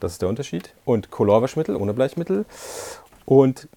Das 0.00 0.12
ist 0.12 0.22
der 0.22 0.30
Unterschied. 0.30 0.70
Und 0.86 1.10
Colorwaschmittel 1.10 1.76
ohne 1.76 1.92
Bleichmittel. 1.92 2.46
Und 3.26 3.68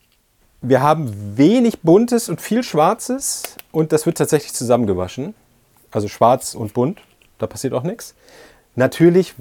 wir 0.62 0.82
haben 0.82 1.38
wenig 1.38 1.82
Buntes 1.82 2.30
und 2.30 2.42
viel 2.42 2.64
Schwarzes. 2.64 3.44
Und 3.72 3.92
das 3.92 4.06
wird 4.06 4.18
tatsächlich 4.18 4.54
zusammengewaschen. 4.54 5.34
Also 5.92 6.08
schwarz 6.08 6.56
und 6.56 6.74
bunt. 6.74 7.00
Da 7.40 7.48
passiert 7.48 7.74
auch 7.74 7.84
nichts. 7.84 8.16
Natürlich 8.76 9.34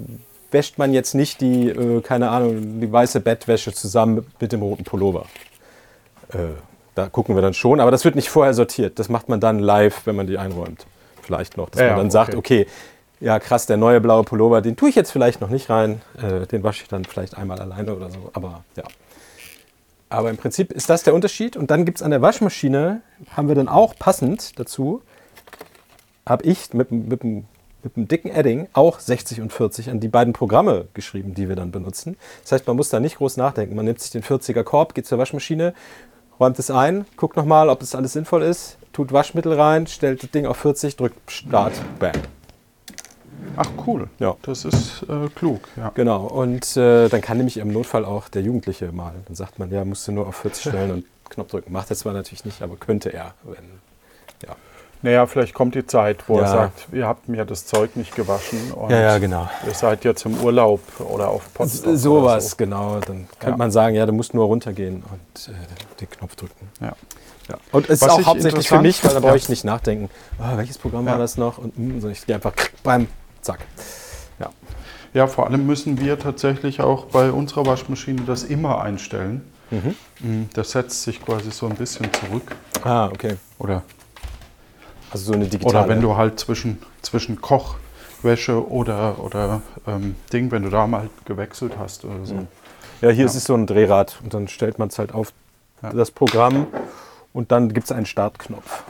wäscht 0.49 0.77
man 0.77 0.93
jetzt 0.93 1.13
nicht 1.13 1.39
die, 1.41 1.69
äh, 1.69 2.01
keine 2.01 2.29
Ahnung, 2.29 2.81
die 2.81 2.91
weiße 2.91 3.21
Bettwäsche 3.21 3.71
zusammen 3.71 4.25
mit 4.39 4.51
dem 4.51 4.61
roten 4.61 4.83
Pullover. 4.83 5.25
Äh, 6.33 6.37
da 6.95 7.07
gucken 7.07 7.35
wir 7.35 7.41
dann 7.41 7.53
schon, 7.53 7.79
aber 7.79 7.91
das 7.91 8.03
wird 8.03 8.15
nicht 8.15 8.29
vorher 8.29 8.53
sortiert. 8.53 8.99
Das 8.99 9.07
macht 9.07 9.29
man 9.29 9.39
dann 9.39 9.59
live, 9.59 10.05
wenn 10.05 10.15
man 10.15 10.27
die 10.27 10.37
einräumt. 10.37 10.85
Vielleicht 11.21 11.55
noch, 11.55 11.69
dass 11.69 11.79
Ja, 11.79 11.87
man 11.89 11.97
dann 11.97 12.05
okay. 12.07 12.11
sagt, 12.11 12.35
okay, 12.35 12.67
ja 13.21 13.39
krass, 13.39 13.65
der 13.65 13.77
neue 13.77 14.01
blaue 14.01 14.23
Pullover, 14.23 14.61
den 14.61 14.75
tue 14.75 14.89
ich 14.89 14.95
jetzt 14.95 15.11
vielleicht 15.11 15.39
noch 15.39 15.49
nicht 15.49 15.69
rein. 15.69 16.01
Äh, 16.21 16.47
den 16.47 16.63
wasche 16.63 16.83
ich 16.83 16.89
dann 16.89 17.05
vielleicht 17.05 17.37
einmal 17.37 17.59
alleine 17.59 17.95
oder 17.95 18.09
so. 18.09 18.31
Aber 18.33 18.63
ja. 18.75 18.83
Aber 20.11 20.29
im 20.29 20.35
Prinzip 20.35 20.73
ist 20.73 20.89
das 20.89 21.03
der 21.03 21.13
Unterschied. 21.13 21.55
Und 21.55 21.71
dann 21.71 21.85
gibt 21.85 21.99
es 21.99 22.03
an 22.03 22.11
der 22.11 22.21
Waschmaschine, 22.21 23.01
haben 23.29 23.47
wir 23.47 23.55
dann 23.55 23.69
auch 23.69 23.95
passend 23.95 24.59
dazu, 24.59 25.01
habe 26.27 26.43
ich 26.43 26.73
mit, 26.73 26.91
mit, 26.91 27.23
mit, 27.23 27.45
einem 27.95 28.07
dicken 28.09 28.29
Edding 28.29 28.67
auch 28.73 28.99
60 28.99 29.39
und 29.39 29.53
40 29.53 29.89
an 29.89 30.01
die 30.01 30.09
beiden 30.09 30.33
Programme 30.33 30.89
geschrieben, 30.93 31.33
die 31.33 31.47
wir 31.47 31.55
dann 31.55 31.71
benutzen. 31.71 32.17
Das 32.43 32.51
heißt, 32.51 32.67
man 32.67 32.75
muss 32.75 32.89
da 32.89 32.99
nicht 32.99 33.17
groß 33.17 33.37
nachdenken. 33.37 33.73
Man 33.73 33.85
nimmt 33.85 34.01
sich 34.01 34.11
den 34.11 34.21
40er 34.21 34.63
Korb, 34.63 34.95
geht 34.95 35.07
zur 35.07 35.17
Waschmaschine, 35.17 35.73
räumt 36.41 36.59
es 36.59 36.69
ein, 36.69 37.05
guckt 37.15 37.37
nochmal, 37.37 37.69
ob 37.69 37.79
das 37.79 37.95
alles 37.95 38.11
sinnvoll 38.11 38.43
ist, 38.43 38.77
tut 38.91 39.13
Waschmittel 39.13 39.53
rein, 39.53 39.87
stellt 39.87 40.23
das 40.23 40.31
Ding 40.31 40.45
auf 40.45 40.57
40, 40.57 40.97
drückt 40.97 41.31
Start, 41.31 41.73
bam. 41.99 42.11
Ach 43.61 43.87
cool. 43.87 44.07
Ja. 44.19 44.35
Das 44.41 44.65
ist 44.65 45.03
äh, 45.03 45.29
klug. 45.35 45.61
Ja. 45.77 45.91
Genau, 45.95 46.25
und 46.25 46.75
äh, 46.77 47.09
dann 47.09 47.21
kann 47.21 47.37
nämlich 47.37 47.57
im 47.57 47.71
Notfall 47.71 48.05
auch 48.05 48.27
der 48.29 48.41
Jugendliche 48.41 48.91
mal. 48.91 49.13
Dann 49.27 49.35
sagt 49.35 49.59
man, 49.59 49.71
ja, 49.71 49.85
musst 49.85 50.07
du 50.07 50.11
nur 50.11 50.27
auf 50.27 50.37
40 50.37 50.69
stellen 50.69 50.91
und 50.91 51.05
Knopf 51.29 51.49
drücken. 51.51 51.71
Macht 51.71 51.89
er 51.89 51.95
zwar 51.95 52.13
natürlich 52.13 52.45
nicht, 52.45 52.61
aber 52.61 52.75
könnte 52.75 53.13
er. 53.13 53.33
Wenn, 53.43 53.55
ja. 54.45 54.55
Naja, 55.03 55.25
vielleicht 55.25 55.53
kommt 55.53 55.73
die 55.75 55.85
Zeit, 55.85 56.27
wo 56.27 56.37
er 56.37 56.43
Ja. 56.43 56.47
sagt, 56.47 56.87
ihr 56.91 57.07
habt 57.07 57.27
mir 57.27 57.45
das 57.45 57.65
Zeug 57.65 57.95
nicht 57.95 58.15
gewaschen 58.15 58.71
und 58.73 58.91
ja, 58.91 59.01
ja, 59.01 59.17
genau. 59.17 59.49
ihr 59.65 59.73
seid 59.73 60.03
jetzt 60.03 60.25
im 60.25 60.39
Urlaub 60.41 60.81
oder 60.99 61.29
auf 61.29 61.51
Potsdam. 61.53 61.97
Sowas, 61.97 62.51
so. 62.51 62.57
genau. 62.57 62.99
Dann 62.99 63.27
könnte 63.39 63.51
Ja. 63.51 63.57
man 63.57 63.71
sagen, 63.71 63.95
ja, 63.95 64.05
du 64.05 64.13
musst 64.13 64.33
nur 64.33 64.45
runtergehen 64.45 65.03
und 65.11 65.47
äh, 65.47 65.53
den 65.99 66.09
Knopf 66.09 66.35
drücken. 66.35 66.69
Ja. 66.79 66.93
Ja. 67.49 67.57
Und 67.71 67.89
es 67.89 68.01
ist 68.01 68.09
auch 68.09 68.19
ich 68.19 68.25
hauptsächlich 68.25 68.67
für 68.69 68.79
mich, 68.81 69.03
weil 69.03 69.13
da 69.13 69.19
brauche 69.19 69.37
ich 69.37 69.49
nicht 69.49 69.63
nachdenken, 69.65 70.09
oh, 70.39 70.57
welches 70.57 70.77
Programm 70.77 71.05
war 71.05 71.17
das 71.17 71.37
noch? 71.37 71.57
Und 71.57 71.77
mm, 71.77 71.99
so, 71.99 72.07
ich 72.07 72.25
gehe 72.25 72.35
einfach 72.35 72.53
beim 72.83 73.07
Zack. 73.41 73.59
Ja. 74.39 74.49
Ja, 75.13 75.27
vor 75.27 75.47
allem 75.47 75.65
müssen 75.65 75.99
wir 75.99 76.17
tatsächlich 76.17 76.79
auch 76.81 77.05
bei 77.05 77.31
unserer 77.31 77.65
Waschmaschine 77.65 78.21
das 78.21 78.43
immer 78.43 78.81
einstellen. 78.81 79.41
Mhm. 79.71 80.49
Das 80.53 80.71
setzt 80.71 81.03
sich 81.03 81.23
quasi 81.23 81.51
so 81.51 81.65
ein 81.67 81.75
bisschen 81.75 82.09
zurück. 82.13 82.55
Ah, 82.83 83.07
okay. 83.07 83.35
Oder, 83.59 83.83
Also 85.11 85.25
so 85.25 85.33
eine 85.33 85.47
digitale. 85.47 85.79
oder 85.85 85.87
wenn 85.89 86.01
du 86.01 86.15
halt 86.17 86.39
zwischen, 86.39 86.77
zwischen 87.01 87.39
Kochwäsche 87.41 88.69
oder, 88.69 89.19
oder 89.23 89.61
ähm, 89.87 90.15
Ding, 90.31 90.51
wenn 90.51 90.63
du 90.63 90.69
da 90.69 90.87
mal 90.87 91.09
gewechselt 91.25 91.73
hast 91.79 92.03
oder 92.05 92.25
so. 92.25 92.47
Ja, 93.01 93.09
hier 93.09 93.25
ist 93.25 93.35
es 93.35 93.45
so 93.45 93.55
ein 93.55 93.65
Drehrad 93.65 94.19
und 94.23 94.33
dann 94.33 94.47
stellt 94.47 94.77
man 94.77 94.89
es 94.89 94.99
halt 94.99 95.13
auf 95.13 95.31
Ja. 95.81 95.91
das 95.91 96.11
Programm 96.11 96.67
und 97.33 97.51
dann 97.51 97.73
gibt 97.73 97.85
es 97.85 97.91
einen 97.91 98.05
Startknopf. 98.05 98.83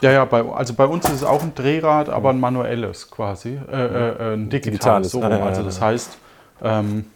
Ja, 0.00 0.10
ja, 0.10 0.24
bei, 0.24 0.42
also 0.44 0.74
bei 0.74 0.86
uns 0.86 1.06
ist 1.06 1.14
es 1.16 1.24
auch 1.24 1.42
ein 1.42 1.54
Drehrad, 1.54 2.08
aber 2.08 2.30
ein 2.30 2.40
manuelles 2.40 3.10
quasi. 3.10 3.58
Äh, 3.70 3.76
äh, 3.76 4.34
ein 4.34 4.50
digitales. 4.50 5.10
Digitales. 5.10 5.10
So 5.12 5.20
ja, 5.22 5.28
also 5.44 5.60
ja, 5.60 5.66
das 5.66 5.78
ja. 5.78 5.86
heißt, 5.86 6.18
ähm, 6.62 7.06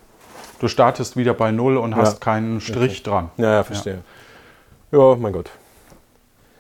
du 0.59 0.69
startest 0.69 1.17
wieder 1.17 1.35
bei 1.35 1.51
Null 1.51 1.77
und 1.77 1.97
hast 1.97 2.15
Ja. 2.15 2.19
keinen 2.21 2.61
Strich 2.61 3.03
dran. 3.03 3.31
Ja, 3.37 3.53
ja, 3.55 3.63
verstehe. 3.65 4.03
Ja, 4.93 5.17
mein 5.17 5.33
Gott. 5.33 5.51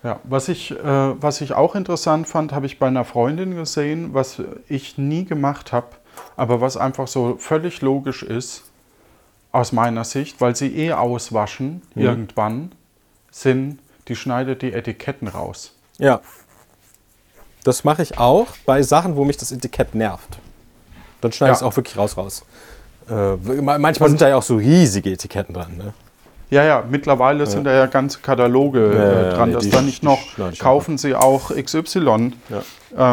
Ja, 0.02 0.18
was 0.24 0.48
ich, 0.48 0.70
äh, 0.72 0.82
was 0.82 1.40
ich 1.40 1.52
auch 1.52 1.74
interessant 1.74 2.26
fand, 2.26 2.52
habe 2.52 2.66
ich 2.66 2.78
bei 2.78 2.86
einer 2.86 3.04
Freundin 3.04 3.54
gesehen, 3.54 4.14
was 4.14 4.40
ich 4.68 4.96
nie 4.98 5.24
gemacht 5.26 5.72
habe, 5.72 5.88
aber 6.36 6.60
was 6.60 6.76
einfach 6.76 7.06
so 7.06 7.36
völlig 7.38 7.82
logisch 7.82 8.22
ist, 8.22 8.64
aus 9.52 9.72
meiner 9.72 10.04
Sicht, 10.04 10.40
weil 10.40 10.56
sie 10.56 10.74
eh 10.74 10.92
auswaschen 10.92 11.82
Mhm. 11.94 12.02
irgendwann, 12.02 12.72
sind, 13.30 13.78
die 14.10 14.16
schneidet 14.16 14.60
die 14.60 14.72
Etiketten 14.74 15.28
raus. 15.28 15.72
Ja. 15.98 16.20
Das 17.64 17.84
mache 17.84 18.02
ich 18.02 18.18
auch 18.18 18.48
bei 18.66 18.82
Sachen, 18.82 19.16
wo 19.16 19.24
mich 19.24 19.36
das 19.36 19.52
Etikett 19.52 19.94
nervt. 19.94 20.38
Dann 21.20 21.32
schneide 21.32 21.50
Ja. 21.50 21.54
ich 21.54 21.58
es 21.58 21.62
auch 21.62 21.76
wirklich 21.76 21.96
raus 21.96 22.16
raus. 22.16 22.44
Äh, 23.08 23.36
ma- 23.60 23.78
manchmal 23.78 24.08
sind 24.08 24.20
da 24.20 24.28
ja 24.28 24.36
auch 24.36 24.42
so 24.42 24.56
riesige 24.56 25.10
Etiketten 25.12 25.54
dran. 25.54 25.76
Ne? 25.76 25.92
Ja, 26.50 26.64
ja, 26.64 26.82
mittlerweile 26.88 27.46
sind 27.46 27.62
da 27.64 27.72
ja 27.72 27.86
ganze 27.86 28.18
Kataloge 28.20 28.92
Ja, 28.92 29.00
äh, 29.02 29.22
ja, 29.28 29.30
dran, 29.36 29.48
nee, 29.50 29.54
dass 29.54 29.68
da 29.70 29.82
nicht 29.82 30.02
noch 30.02 30.18
kaufen 30.58 30.98
sie 30.98 31.14
auch 31.14 31.50
XY 31.54 32.32
Ja. 32.48 32.62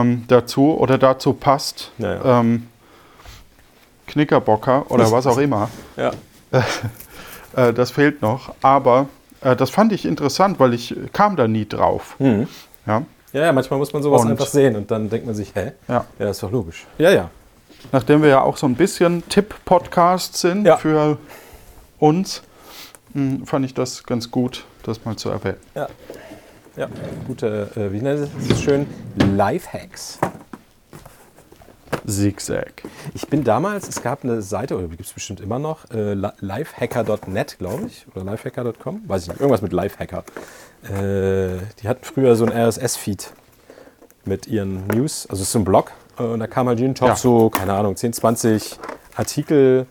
ähm, 0.01 0.24
dazu 0.27 0.75
oder 0.80 0.98
dazu 0.98 1.34
passt. 1.34 1.92
Ja, 2.00 2.13
ja. 2.16 2.39
Ähm, 2.39 2.68
Knickerbocker 4.08 4.89
oder 4.89 5.12
was 5.12 5.27
auch 5.27 5.38
immer. 5.38 5.70
Ja. 5.96 6.12
Äh, 7.56 7.74
das 7.74 7.92
fehlt 7.92 8.22
noch. 8.22 8.54
Aber 8.62 9.08
äh, 9.41 9.56
das 9.56 9.70
fand 9.70 9.91
ich 9.94 10.06
interessant, 10.06 10.60
weil 10.60 10.74
ich 10.74 10.96
kam 11.13 11.36
da 11.36 11.48
nie 11.48 11.67
drauf. 11.67 12.15
Mhm. 12.20 12.48
Ja, 12.86 13.03
ja, 13.34 13.41
ja, 13.46 13.51
manchmal 13.51 13.79
muss 13.79 13.91
man 13.94 14.01
sowas 14.03 14.22
Und- 14.24 14.32
einfach 14.32 14.48
sehen 14.48 14.75
und 14.75 14.89
dann 14.89 15.10
denkt 15.10 15.25
man 15.25 15.36
sich, 15.36 15.53
hä? 15.56 15.74
ja. 15.88 16.06
Ja, 16.20 16.29
ist 16.29 16.41
doch 16.41 16.51
logisch. 16.51 16.86
Ja, 16.98 17.12
ja. 17.12 17.29
Nachdem 17.91 18.22
wir 18.22 18.29
ja 18.29 18.41
auch 18.41 18.58
so 18.58 18.65
ein 18.65 18.75
bisschen 18.75 19.27
Tipp-Podcast 19.29 20.36
sind 20.38 20.65
Ja. 20.65 20.77
für 20.77 21.17
uns, 22.00 22.41
mh, 23.13 23.46
fand 23.46 23.65
ich 23.65 23.74
das 23.74 24.03
ganz 24.03 24.32
gut, 24.32 24.65
das 24.84 25.03
mal 25.06 25.15
zu 25.17 25.29
erwähnen. 25.29 25.58
Ja. 25.75 25.88
Ja, 26.75 26.88
gute, 27.25 27.70
äh, 27.75 27.91
wie 27.91 28.01
nennt 28.01 28.20
es 28.20 28.29
das 28.50 28.62
schön? 28.62 28.86
Lifehacks. 29.36 30.20
Zigzag. 32.06 32.84
Ich 33.13 33.27
bin 33.27 33.44
damals, 33.44 33.88
es 33.88 34.01
gab 34.01 34.24
eine 34.24 34.41
Seite, 34.41 34.77
oder 34.77 34.88
gibt 34.88 35.01
es 35.01 35.13
bestimmt 35.13 35.39
immer 35.41 35.60
noch, 35.60 35.89
äh, 35.91 36.13
li- 36.13 36.29
lifehacker.net, 36.39 37.58
glaube 37.60 37.86
ich, 37.88 38.06
oder 38.15 38.24
lifehacker.com, 38.25 39.01
weiß 39.08 39.24
ich 39.24 39.27
nicht, 39.29 39.39
irgendwas 39.39 39.62
mit 39.62 39.74
Lifehacker. 39.74 40.24
Äh, 40.84 41.58
die 41.82 41.88
hatten 41.88 42.03
früher 42.03 42.36
so 42.36 42.46
ein 42.46 42.51
RSS-Feed 42.51 43.32
mit 44.25 44.48
ihren 44.48 44.88
News, 44.88 45.25
also 45.29 45.41
es 45.41 45.48
ist 45.48 45.51
so 45.53 45.60
ein 45.60 45.65
Blog, 45.65 45.91
äh, 46.20 46.24
und 46.24 46.39
da 46.39 46.48
kam 46.48 46.67
halt 46.67 46.79
jeden 46.79 46.96
Tag 46.96 47.10
Ja. 47.10 47.15
so, 47.15 47.50
keine 47.50 47.74
Ahnung, 47.74 47.96
10, 47.96 48.13
20 48.13 48.77
Artikel 49.15 49.86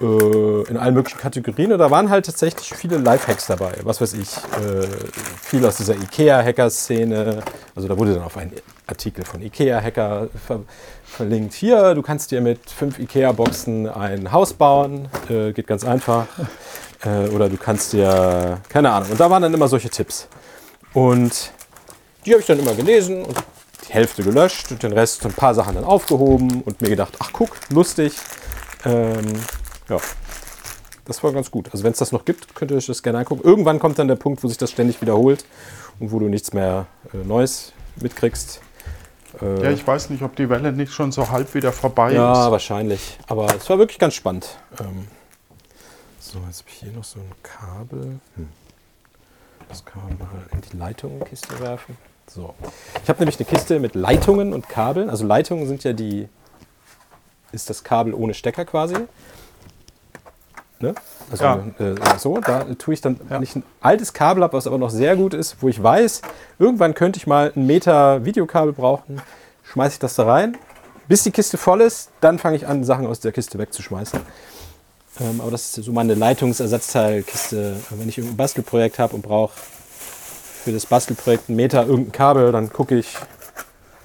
in 0.00 0.76
allen 0.76 0.94
möglichen 0.94 1.18
Kategorien. 1.18 1.72
Und 1.72 1.78
da 1.78 1.90
waren 1.90 2.10
halt 2.10 2.26
tatsächlich 2.26 2.74
viele 2.74 2.98
Lifehacks 2.98 3.46
dabei. 3.46 3.72
Was 3.84 4.00
weiß 4.00 4.14
ich, 4.14 4.36
äh, 4.36 4.86
viel 5.40 5.64
aus 5.64 5.76
dieser 5.76 5.94
IKEA-Hacker-Szene. 5.94 7.42
Also 7.76 7.88
da 7.88 7.96
wurde 7.96 8.14
dann 8.14 8.24
auf 8.24 8.36
einen 8.36 8.52
Artikel 8.86 9.24
von 9.24 9.40
IKEA-Hacker 9.40 10.28
ver 10.46 10.60
verlinkt. 11.04 11.54
Hier, 11.54 11.94
du 11.94 12.02
kannst 12.02 12.32
dir 12.32 12.40
mit 12.40 12.58
fünf 12.68 12.98
IKEA-Boxen 12.98 13.88
ein 13.88 14.32
Haus 14.32 14.52
bauen. 14.52 15.08
Äh, 15.28 15.52
geht 15.52 15.66
ganz 15.66 15.84
einfach. 15.84 16.26
Äh, 17.04 17.28
oder 17.28 17.50
du 17.50 17.58
kannst 17.58 17.92
dir, 17.92 18.62
keine 18.70 18.90
Ahnung. 18.90 19.10
Und 19.10 19.20
da 19.20 19.28
waren 19.28 19.42
dann 19.42 19.52
immer 19.52 19.68
solche 19.68 19.90
Tipps. 19.90 20.26
Und 20.94 21.52
die 22.24 22.30
habe 22.30 22.40
ich 22.40 22.46
dann 22.46 22.58
immer 22.58 22.72
gelesen 22.72 23.24
und 23.24 23.36
die 23.86 23.92
Hälfte 23.92 24.22
gelöscht 24.22 24.70
und 24.70 24.82
den 24.82 24.92
Rest, 24.92 25.26
ein 25.26 25.34
paar 25.34 25.54
Sachen 25.54 25.74
dann 25.74 25.84
aufgehoben 25.84 26.62
und 26.62 26.80
mir 26.80 26.88
gedacht, 26.88 27.12
ach 27.18 27.30
guck, 27.32 27.50
lustig. 27.68 28.14
Ähm, 28.86 29.26
ja, 29.88 29.98
das 31.04 31.22
war 31.22 31.32
ganz 31.32 31.50
gut. 31.50 31.68
Also 31.72 31.84
wenn 31.84 31.92
es 31.92 31.98
das 31.98 32.12
noch 32.12 32.24
gibt, 32.24 32.54
könnt 32.54 32.70
ihr 32.70 32.76
euch 32.76 32.86
das 32.86 33.02
gerne 33.02 33.18
angucken. 33.18 33.42
Irgendwann 33.44 33.78
kommt 33.78 33.98
dann 33.98 34.08
der 34.08 34.16
Punkt, 34.16 34.42
wo 34.42 34.48
sich 34.48 34.58
das 34.58 34.70
ständig 34.70 35.00
wiederholt 35.02 35.44
und 36.00 36.12
wo 36.12 36.18
du 36.18 36.28
nichts 36.28 36.52
mehr 36.52 36.86
äh, 37.12 37.18
Neues 37.18 37.72
mitkriegst. 37.96 38.60
Äh, 39.40 39.62
Ja, 39.62 39.70
ich 39.70 39.86
weiß 39.86 40.10
nicht, 40.10 40.22
ob 40.22 40.36
die 40.36 40.48
Welle 40.48 40.72
nicht 40.72 40.92
schon 40.92 41.12
so 41.12 41.30
halb 41.30 41.54
wieder 41.54 41.72
vorbei 41.72 42.12
ja, 42.12 42.46
ist. 42.46 42.50
wahrscheinlich. 42.50 43.18
Aber 43.26 43.46
es 43.54 43.68
war 43.68 43.78
wirklich 43.78 43.98
ganz 43.98 44.14
spannend. 44.14 44.56
Ähm, 44.80 45.06
so, 46.20 46.38
jetzt 46.46 46.60
habe 46.60 46.70
ich 46.70 46.74
hier 46.76 46.92
noch 46.92 47.04
so 47.04 47.18
ein 47.20 47.32
Kabel. 47.42 48.18
Hm. 48.36 48.48
Das 49.68 49.84
kann 49.84 50.02
man 50.04 50.18
mal 50.18 50.28
in 50.52 50.60
die 50.60 50.76
Leitungskiste 50.76 51.60
werfen. 51.60 51.96
So. 52.26 52.54
Ich 53.02 53.08
habe 53.08 53.18
nämlich 53.18 53.38
eine 53.38 53.46
Kiste 53.46 53.78
mit 53.78 53.94
Leitungen 53.94 54.52
und 54.52 54.68
Kabeln. 54.68 55.10
Also 55.10 55.26
Leitungen 55.26 55.66
sind 55.66 55.84
ja 55.84 55.92
die, 55.92 56.28
ist 57.52 57.68
das 57.68 57.84
Kabel 57.84 58.14
ohne 58.14 58.34
Stecker 58.34 58.64
quasi. 58.64 58.96
Ne? 60.84 60.94
Also 61.30 61.44
Ja. 61.44 61.64
äh, 61.78 61.94
so, 62.18 62.38
da 62.38 62.64
tue 62.78 62.94
ich 62.94 63.00
dann, 63.00 63.18
wenn 63.28 63.42
ich 63.42 63.56
ein 63.56 63.62
altes 63.80 64.12
Kabel 64.12 64.42
habe, 64.42 64.52
was 64.52 64.66
aber 64.66 64.76
noch 64.78 64.90
sehr 64.90 65.16
gut 65.16 65.32
ist, 65.32 65.56
wo 65.60 65.68
ich 65.68 65.82
weiß, 65.82 66.20
irgendwann 66.58 66.94
könnte 66.94 67.16
ich 67.16 67.26
mal 67.26 67.52
einen 67.56 67.66
Meter 67.66 68.24
Videokabel 68.24 68.72
brauchen, 68.74 69.22
schmeiße 69.62 69.94
ich 69.94 69.98
das 69.98 70.14
da 70.14 70.24
rein, 70.24 70.58
bis 71.08 71.22
die 71.22 71.30
Kiste 71.30 71.56
voll 71.56 71.80
ist, 71.80 72.10
dann 72.20 72.38
fange 72.38 72.56
ich 72.56 72.66
an, 72.66 72.84
Sachen 72.84 73.06
aus 73.06 73.20
der 73.20 73.32
Kiste 73.32 73.58
wegzuschmeißen. 73.58 74.20
Ähm, 75.20 75.40
aber 75.40 75.50
das 75.50 75.78
ist 75.78 75.84
so 75.84 75.92
meine 75.92 76.14
Leitungsersatzteilkiste. 76.14 77.76
Wenn 77.90 78.08
ich 78.08 78.18
irgendein 78.18 78.36
Bastelprojekt 78.36 78.98
habe 78.98 79.14
und 79.14 79.22
brauche 79.22 79.52
für 80.64 80.72
das 80.72 80.86
Bastelprojekt 80.86 81.48
einen 81.48 81.56
Meter 81.56 81.86
irgendein 81.86 82.12
Kabel, 82.12 82.52
dann 82.52 82.70
gucke 82.72 82.96
ich. 82.96 83.16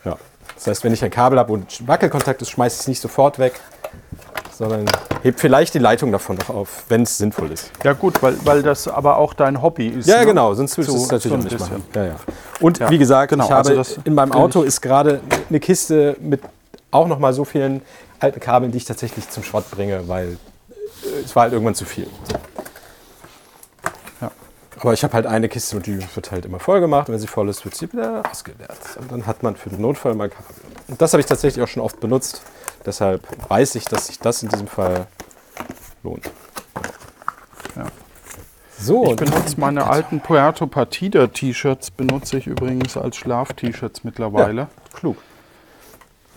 Ja. 0.05 0.17
Das 0.55 0.67
heißt, 0.67 0.83
wenn 0.83 0.93
ich 0.93 1.03
ein 1.03 1.09
Kabel 1.12 1.39
habe 1.39 1.51
und 1.53 1.88
Wackelkontakt 1.88 2.41
ist, 2.41 2.50
schmeiße 2.51 2.75
ich 2.75 2.81
es 2.81 2.88
nicht 2.88 3.01
sofort 3.01 3.39
weg, 3.39 3.59
sondern 4.60 4.86
heb 5.24 5.39
vielleicht 5.39 5.74
die 5.74 5.80
Leitung 5.80 6.12
davon 6.12 6.36
noch 6.36 6.50
auf, 6.50 6.84
wenn 6.89 7.04
es 7.04 7.18
sinnvoll 7.18 7.50
ist. 7.54 7.72
Ja 7.82 7.94
gut, 7.94 8.22
weil, 8.22 8.36
weil 8.44 8.62
das 8.62 8.89
aber 8.89 9.18
auch 9.18 9.34
dein 9.34 9.62
Hobby 9.62 9.88
ist. 9.88 10.06
Ja, 10.06 10.20
ne? 10.20 10.25
genau, 10.25 10.54
sonst 10.54 10.78
würdest 10.78 10.96
du 10.98 11.01
es 11.01 11.10
natürlich 11.10 11.38
so 11.38 11.44
nicht 11.48 11.60
machen. 11.60 11.84
Ja, 11.96 12.06
ja. 12.06 12.16
Und 12.60 12.80
Ja, 12.80 12.89
wie 12.89 12.98
gesagt, 12.98 13.32
genau, 13.32 13.46
ich 13.46 13.51
habe 13.51 13.78
also 13.78 14.01
in 14.04 14.13
meinem 14.13 14.34
Auto 14.34 14.63
ist 14.63 14.82
gerade 14.82 15.22
eine 15.48 15.62
Kiste 15.62 16.18
mit 16.20 16.42
auch 16.92 17.08
noch 17.08 17.20
mal 17.20 17.34
so 17.34 17.46
vielen 17.46 17.82
alten 18.20 18.42
Kabeln, 18.42 18.74
die 18.74 18.78
ich 18.80 18.86
tatsächlich 18.86 19.30
zum 19.30 19.44
Schrott 19.44 19.72
bringe, 19.72 20.10
weil 20.10 20.28
äh, 20.28 21.24
es 21.24 21.34
war 21.38 21.44
halt 21.44 21.54
irgendwann 21.54 21.75
zu 21.75 21.86
viel. 21.86 22.08
So. 22.30 22.36
Ja. 24.79 24.83
Aber 24.83 24.93
ich 24.93 25.03
habe 25.03 25.13
halt 25.13 25.25
eine 25.25 25.50
Kiste 25.50 25.75
und 25.75 25.86
die 25.86 26.00
wird 26.15 26.31
halt 26.31 26.45
immer 26.45 26.59
voll 26.59 26.79
gemacht 26.79 27.09
und 27.09 27.13
wenn 27.13 27.19
sie 27.19 27.27
voll 27.27 27.50
ist, 27.50 27.65
wird 27.65 27.75
sie 27.75 27.91
wieder 27.91 28.24
ausgeleert. 28.29 28.98
Und 29.00 29.12
dann 29.12 29.27
hat 29.27 29.43
man 29.43 29.55
für 29.55 29.69
den 29.69 29.81
Notfall 29.81 30.15
mal 30.15 30.29
Kabel. 30.29 30.55
Und 30.88 31.01
das 31.01 31.13
habe 31.13 31.19
ich 31.21 31.27
tatsächlich 31.27 31.63
auch 31.63 31.67
schon 31.67 31.83
oft 31.83 32.00
benutzt. 32.00 32.41
Deshalb 32.86 33.27
weiß 33.50 33.75
ich, 33.75 33.86
dass 33.86 34.07
sich 34.07 34.19
das 34.19 34.41
in 34.41 34.50
diesem 34.50 34.67
Fall 34.67 35.07
lohnt. 36.03 36.31
Ja. 37.75 37.86
So, 38.80 39.12
Ich 39.12 39.17
benutze 39.17 39.60
meine 39.60 39.88
alten 39.88 40.21
Puerto 40.21 40.65
Partida 40.65 41.27
T-Shirts, 41.27 41.91
benutze 41.91 42.38
ich 42.38 42.47
übrigens 42.47 42.95
als 42.95 43.17
Schlaf-T-Shirts 43.17 44.06
mittlerweile. 44.06 44.67
klug. 44.93 45.17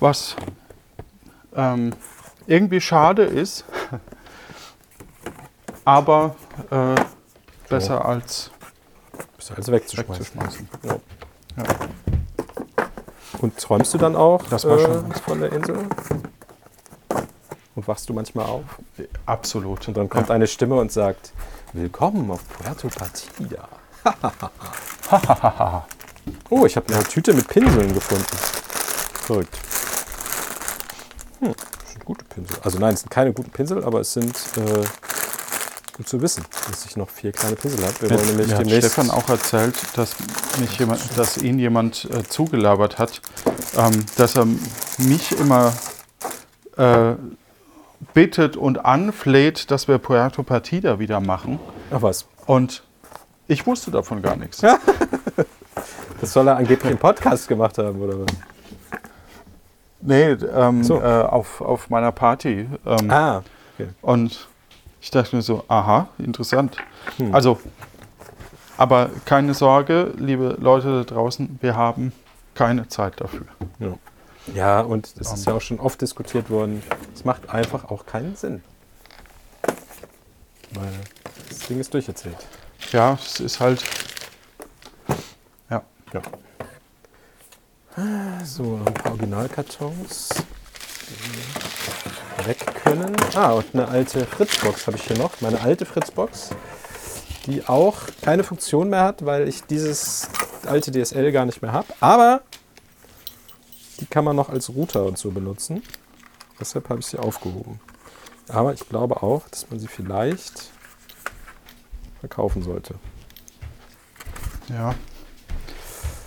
Was 0.00 0.34
ähm, 1.54 1.92
irgendwie 2.48 2.80
schade 2.80 3.22
ist, 3.22 3.64
aber 5.84 6.34
äh, 6.72 6.96
besser 7.72 8.04
als 8.04 8.50
Ist 9.38 9.50
also 9.52 9.72
wegzuschmeißen. 9.72 10.18
wegzuschmeißen. 10.18 10.68
Ja. 10.84 10.96
Ja. 11.56 11.64
Und 13.40 13.58
träumst 13.58 13.92
du 13.94 13.98
dann 13.98 14.14
auch 14.16 14.42
Das 14.50 14.64
war 14.64 14.78
äh, 14.78 14.82
schon- 14.84 15.12
von 15.12 15.40
der 15.40 15.52
Insel? 15.52 15.76
Und 17.74 17.88
wachst 17.88 18.08
du 18.08 18.12
manchmal 18.12 18.46
auf? 18.46 18.62
Absolut. 19.26 19.88
Und 19.88 19.96
dann 19.96 20.08
kommt 20.08 20.30
eine 20.30 20.46
Stimme 20.46 20.76
und 20.76 20.92
sagt, 20.92 21.32
Willkommen 21.74 22.30
auf 22.30 22.40
Puerto 22.58 22.88
Partida. 22.88 23.66
oh, 26.50 26.66
ich 26.66 26.76
habe 26.76 26.92
eine 26.92 27.02
Tüte 27.04 27.32
mit 27.32 27.48
Pinseln 27.48 27.94
gefunden. 27.94 28.26
Verrückt. 29.22 29.56
Hm, 31.40 31.54
das 31.80 31.92
sind 31.92 32.04
gute 32.04 32.24
Pinsel. 32.26 32.58
Also 32.62 32.78
nein, 32.78 32.92
es 32.92 33.00
sind 33.00 33.08
keine 33.10 33.32
guten 33.32 33.50
Pinsel, 33.50 33.82
aber 33.84 34.00
es 34.00 34.12
sind 34.12 34.36
äh, 34.58 34.84
gut 36.02 36.08
zu 36.08 36.20
wissen, 36.20 36.44
dass 36.68 36.84
ich 36.84 36.96
noch 36.96 37.08
vier 37.08 37.30
kleine 37.30 37.54
Pinsel 37.54 37.84
habe. 37.84 37.94
Wir 38.02 38.10
wollen 38.10 38.26
nämlich 38.26 38.48
Mir 38.48 38.56
hat. 38.56 38.68
Stefan 38.68 39.10
auch 39.10 39.28
erzählt, 39.28 39.76
dass, 39.94 40.16
mich 40.58 40.76
jemand, 40.78 41.00
dass 41.16 41.36
ihn 41.38 41.60
jemand 41.60 42.08
äh, 42.10 42.24
zugelabert 42.24 42.98
hat, 42.98 43.22
ähm, 43.76 44.04
dass 44.16 44.36
er 44.36 44.46
mich 44.98 45.30
immer 45.38 45.72
äh, 46.76 47.12
bittet 48.14 48.56
und 48.56 48.84
anfleht, 48.84 49.70
dass 49.70 49.86
wir 49.86 49.98
Puerto 49.98 50.42
Partida 50.42 50.98
wieder 50.98 51.20
machen. 51.20 51.60
Ach 51.92 52.02
was. 52.02 52.26
Und 52.46 52.82
ich 53.46 53.64
wusste 53.66 53.90
davon 53.92 54.22
gar 54.22 54.36
nichts. 54.36 54.62
Das 56.20 56.32
soll 56.34 56.46
er 56.46 56.56
angeblich 56.56 56.92
im 56.92 56.98
Podcast 56.98 57.48
gemacht 57.48 57.78
haben, 57.78 58.00
oder 58.00 58.20
was? 58.20 58.26
Nee, 60.02 60.30
ähm, 60.54 60.84
So. 60.84 61.00
äh, 61.00 61.04
auf, 61.22 61.60
auf 61.60 61.90
meiner 61.90 62.12
Party. 62.12 62.68
Ähm, 62.86 63.10
Ah, 63.10 63.42
okay. 63.74 63.88
Und 64.02 64.46
ich 65.02 65.10
dachte 65.10 65.36
mir 65.36 65.42
so, 65.42 65.64
aha, 65.66 66.08
interessant. 66.16 66.76
Hm. 67.18 67.34
Also, 67.34 67.60
aber 68.76 69.10
keine 69.24 69.52
Sorge, 69.52 70.14
liebe 70.16 70.56
Leute 70.60 71.04
da 71.04 71.14
draußen, 71.14 71.58
wir 71.60 71.76
haben 71.76 72.12
keine 72.54 72.88
Zeit 72.88 73.20
dafür. 73.20 73.46
Ja. 73.80 73.94
Ja, 74.54 74.80
und 74.80 75.06
es 75.20 75.32
ist 75.32 75.46
ja 75.46 75.54
auch 75.54 75.60
schon 75.60 75.78
oft 75.78 76.00
diskutiert 76.00 76.50
worden, 76.50 76.82
es 77.14 77.24
macht 77.24 77.48
einfach 77.50 77.84
auch 77.90 78.06
keinen 78.06 78.34
Sinn. 78.34 78.62
Weil 80.72 80.92
das 81.48 81.60
Ding 81.60 81.78
ist 81.78 81.94
durcherzählt. 81.94 82.38
Ja, 82.90 83.18
es 83.22 83.38
ist 83.38 83.60
halt. 83.60 83.84
Ja. 85.70 85.82
Ja. 86.12 86.22
So, 88.44 88.80
ein 88.84 88.94
paar 88.94 89.12
Originalkartons, 89.12 90.30
weg 92.46 92.64
können. 92.82 93.14
Ah, 93.34 93.52
und 93.52 93.66
eine 93.74 93.88
alte 93.88 94.26
Fritzbox 94.26 94.86
habe 94.86 94.96
ich 94.96 95.04
hier 95.04 95.18
noch. 95.18 95.40
Meine 95.40 95.60
alte 95.60 95.86
Fritzbox, 95.86 96.50
die 97.46 97.66
auch 97.66 97.98
keine 98.22 98.44
Funktion 98.44 98.90
mehr 98.90 99.02
hat, 99.02 99.24
weil 99.24 99.48
ich 99.48 99.62
dieses 99.64 100.28
alte 100.66 100.90
DSL 100.90 101.32
gar 101.32 101.46
nicht 101.46 101.62
mehr 101.62 101.72
habe. 101.72 101.88
Aber 102.00 102.42
die 104.00 104.06
kann 104.06 104.24
man 104.24 104.36
noch 104.36 104.48
als 104.48 104.70
Router 104.70 105.04
und 105.04 105.18
so 105.18 105.30
benutzen. 105.30 105.82
Deshalb 106.60 106.88
habe 106.88 107.00
ich 107.00 107.06
sie 107.06 107.18
aufgehoben. 107.18 107.80
Aber 108.48 108.72
ich 108.72 108.88
glaube 108.88 109.22
auch, 109.22 109.48
dass 109.48 109.70
man 109.70 109.78
sie 109.78 109.88
vielleicht 109.88 110.70
verkaufen 112.20 112.62
sollte. 112.62 112.94
Ja. 114.68 114.94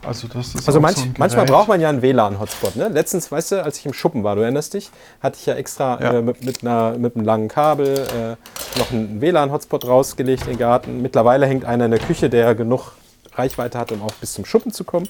Also, 0.06 0.28
das 0.28 0.56
ist. 0.56 0.68
Also 0.68 0.80
manch, 0.80 0.98
so 0.98 1.06
manchmal 1.18 1.46
braucht 1.46 1.68
man 1.68 1.82
ja 1.82 1.90
einen 1.90 2.02
WLAN-Hotspot. 2.02 2.76
Ne? 2.76 2.88
Letztens, 2.90 3.32
weißt 3.32 3.54
du, 3.54 3.64
als 3.64 3.80
ich 3.80 3.86
im 3.86 3.94
Schuppen 3.94 4.24
war, 4.24 4.36
du 4.36 4.42
erinnerst 4.42 4.74
dich, 4.74 4.92
hatte 5.22 5.38
ich 5.40 5.46
ja 5.46 5.56
extra 5.56 6.02
Ja. 6.02 6.14
Äh, 6.14 6.22
mit, 6.22 6.44
mit, 6.44 6.62
einer, 6.62 6.98
mit 6.98 7.16
einem 7.16 7.26
langen 7.26 7.48
Kabel 7.48 7.98
äh, 7.98 8.80
noch 8.80 8.92
einen 8.92 9.22
WLAN-Hotspot 9.22 9.86
rausgelegt 9.86 10.44
in 10.44 10.50
den 10.50 10.60
Garten. 10.60 11.02
Mittlerweile 11.02 11.46
hängt 11.48 11.66
einer 11.66 11.86
in 11.86 11.92
der 11.92 12.00
Küche, 12.00 12.30
der 12.30 12.56
genug 12.56 12.92
Reichweite 13.34 13.78
hat, 13.78 13.92
um 13.92 14.02
auch 14.02 14.14
bis 14.14 14.34
zum 14.34 14.46
Schuppen 14.46 14.72
zu 14.72 14.84
kommen. 14.84 15.08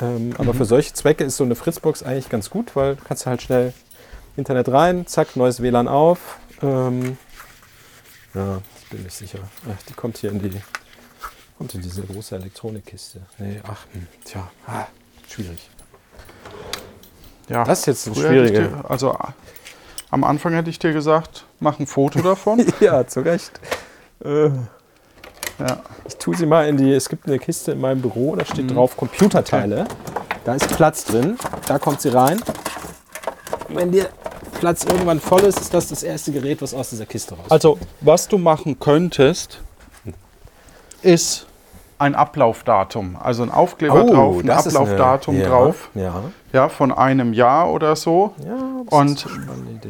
Ähm, 0.00 0.34
Aber 0.38 0.54
für 0.54 0.64
solche 0.64 0.92
Zwecke 0.92 1.24
ist 1.24 1.36
so 1.36 1.44
eine 1.44 1.54
Fritzbox 1.54 2.02
eigentlich 2.02 2.28
ganz 2.28 2.50
gut, 2.50 2.76
weil 2.76 2.96
du 2.96 3.02
kannst 3.04 3.26
halt 3.26 3.42
schnell 3.42 3.72
Internet 4.36 4.68
rein, 4.70 5.06
zack, 5.06 5.34
neues 5.36 5.60
WLAN 5.60 5.88
auf. 5.88 6.38
Ähm, 6.62 7.18
ja, 8.34 8.58
ich 8.82 8.88
bin 8.90 9.02
nicht 9.02 9.16
sicher. 9.16 9.40
Ach, 9.68 9.82
die 9.88 9.94
kommt 9.94 10.18
hier 10.18 10.30
in 10.30 10.40
die 10.40 10.60
kommt 11.58 11.74
in 11.74 11.82
diese 11.82 12.02
große 12.02 12.36
Elektronikkiste. 12.36 13.20
Nee, 13.38 13.60
ach, 13.66 13.84
hm, 13.92 14.06
tja, 14.24 14.48
ah, 14.66 14.86
schwierig. 15.28 15.68
Ja. 17.48 17.64
Das 17.64 17.80
ist 17.80 17.86
jetzt 17.86 18.06
ein 18.06 18.14
schwieriger. 18.14 18.68
dir, 18.68 18.84
also 18.88 19.18
am 20.10 20.22
Anfang 20.22 20.52
hätte 20.52 20.70
ich 20.70 20.78
dir 20.78 20.92
gesagt, 20.92 21.44
mach 21.58 21.80
ein 21.80 21.86
Foto 21.88 22.20
davon. 22.20 22.64
Ja, 22.80 23.06
zu 23.06 23.20
Recht. 23.20 23.58
Äh, 24.24 24.50
ja. 25.58 25.82
ich 26.06 26.16
tue 26.16 26.36
sie 26.36 26.46
mal 26.46 26.68
in 26.68 26.76
die. 26.76 26.92
Es 26.92 27.08
gibt 27.08 27.26
eine 27.26 27.40
Kiste 27.40 27.72
in 27.72 27.80
meinem 27.80 28.02
Büro, 28.02 28.36
da 28.36 28.44
steht 28.44 28.72
drauf 28.72 28.96
Computerteile. 28.96 29.86
Da 30.44 30.54
ist 30.54 30.68
Platz 30.76 31.04
drin. 31.06 31.36
Da 31.66 31.80
kommt 31.80 32.00
sie 32.00 32.10
rein. 32.10 32.40
Und 33.68 33.76
wenn 33.76 33.90
dir 33.90 34.08
Platz 34.60 34.84
irgendwann 34.84 35.18
voll 35.18 35.42
ist, 35.42 35.58
ist 35.58 35.74
das 35.74 35.88
das 35.88 36.04
erste 36.04 36.30
Gerät, 36.30 36.62
was 36.62 36.72
aus 36.72 36.90
dieser 36.90 37.06
Kiste 37.06 37.32
rauskommt. 37.32 37.52
Also, 37.52 37.78
was 38.00 38.28
du 38.28 38.38
machen 38.38 38.78
könntest, 38.78 39.60
ist 41.02 41.47
ein 41.98 42.14
Ablaufdatum. 42.14 43.16
Also 43.20 43.42
ein 43.42 43.50
Aufkleber 43.50 44.04
drauf, 44.04 44.38
ein 44.38 44.48
Oh, 44.50 44.52
ist 44.52 44.66
eine- 44.66 44.78
Ablaufdatum 44.78 45.38
ja, 45.38 45.48
drauf. 45.48 45.90
Ja. 45.94 46.22
Ja, 46.52 46.68
von 46.68 46.92
einem 46.92 47.32
Jahr 47.32 47.70
oder 47.70 47.96
so. 47.96 48.34
ja 48.44 48.56
Und 48.90 49.26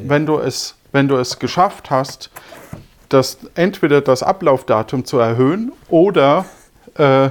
wenn 0.04 0.24
du 0.26 0.38
es, 0.38 0.74
wenn 0.92 1.06
du 1.08 1.16
es 1.16 1.38
geschafft 1.38 1.90
hast, 1.90 2.30
das, 3.10 3.38
entweder 3.54 4.00
das 4.00 4.22
Ablaufdatum 4.22 5.04
zu 5.04 5.18
erhöhen 5.18 5.72
oder 5.88 6.44
äh, 6.96 7.30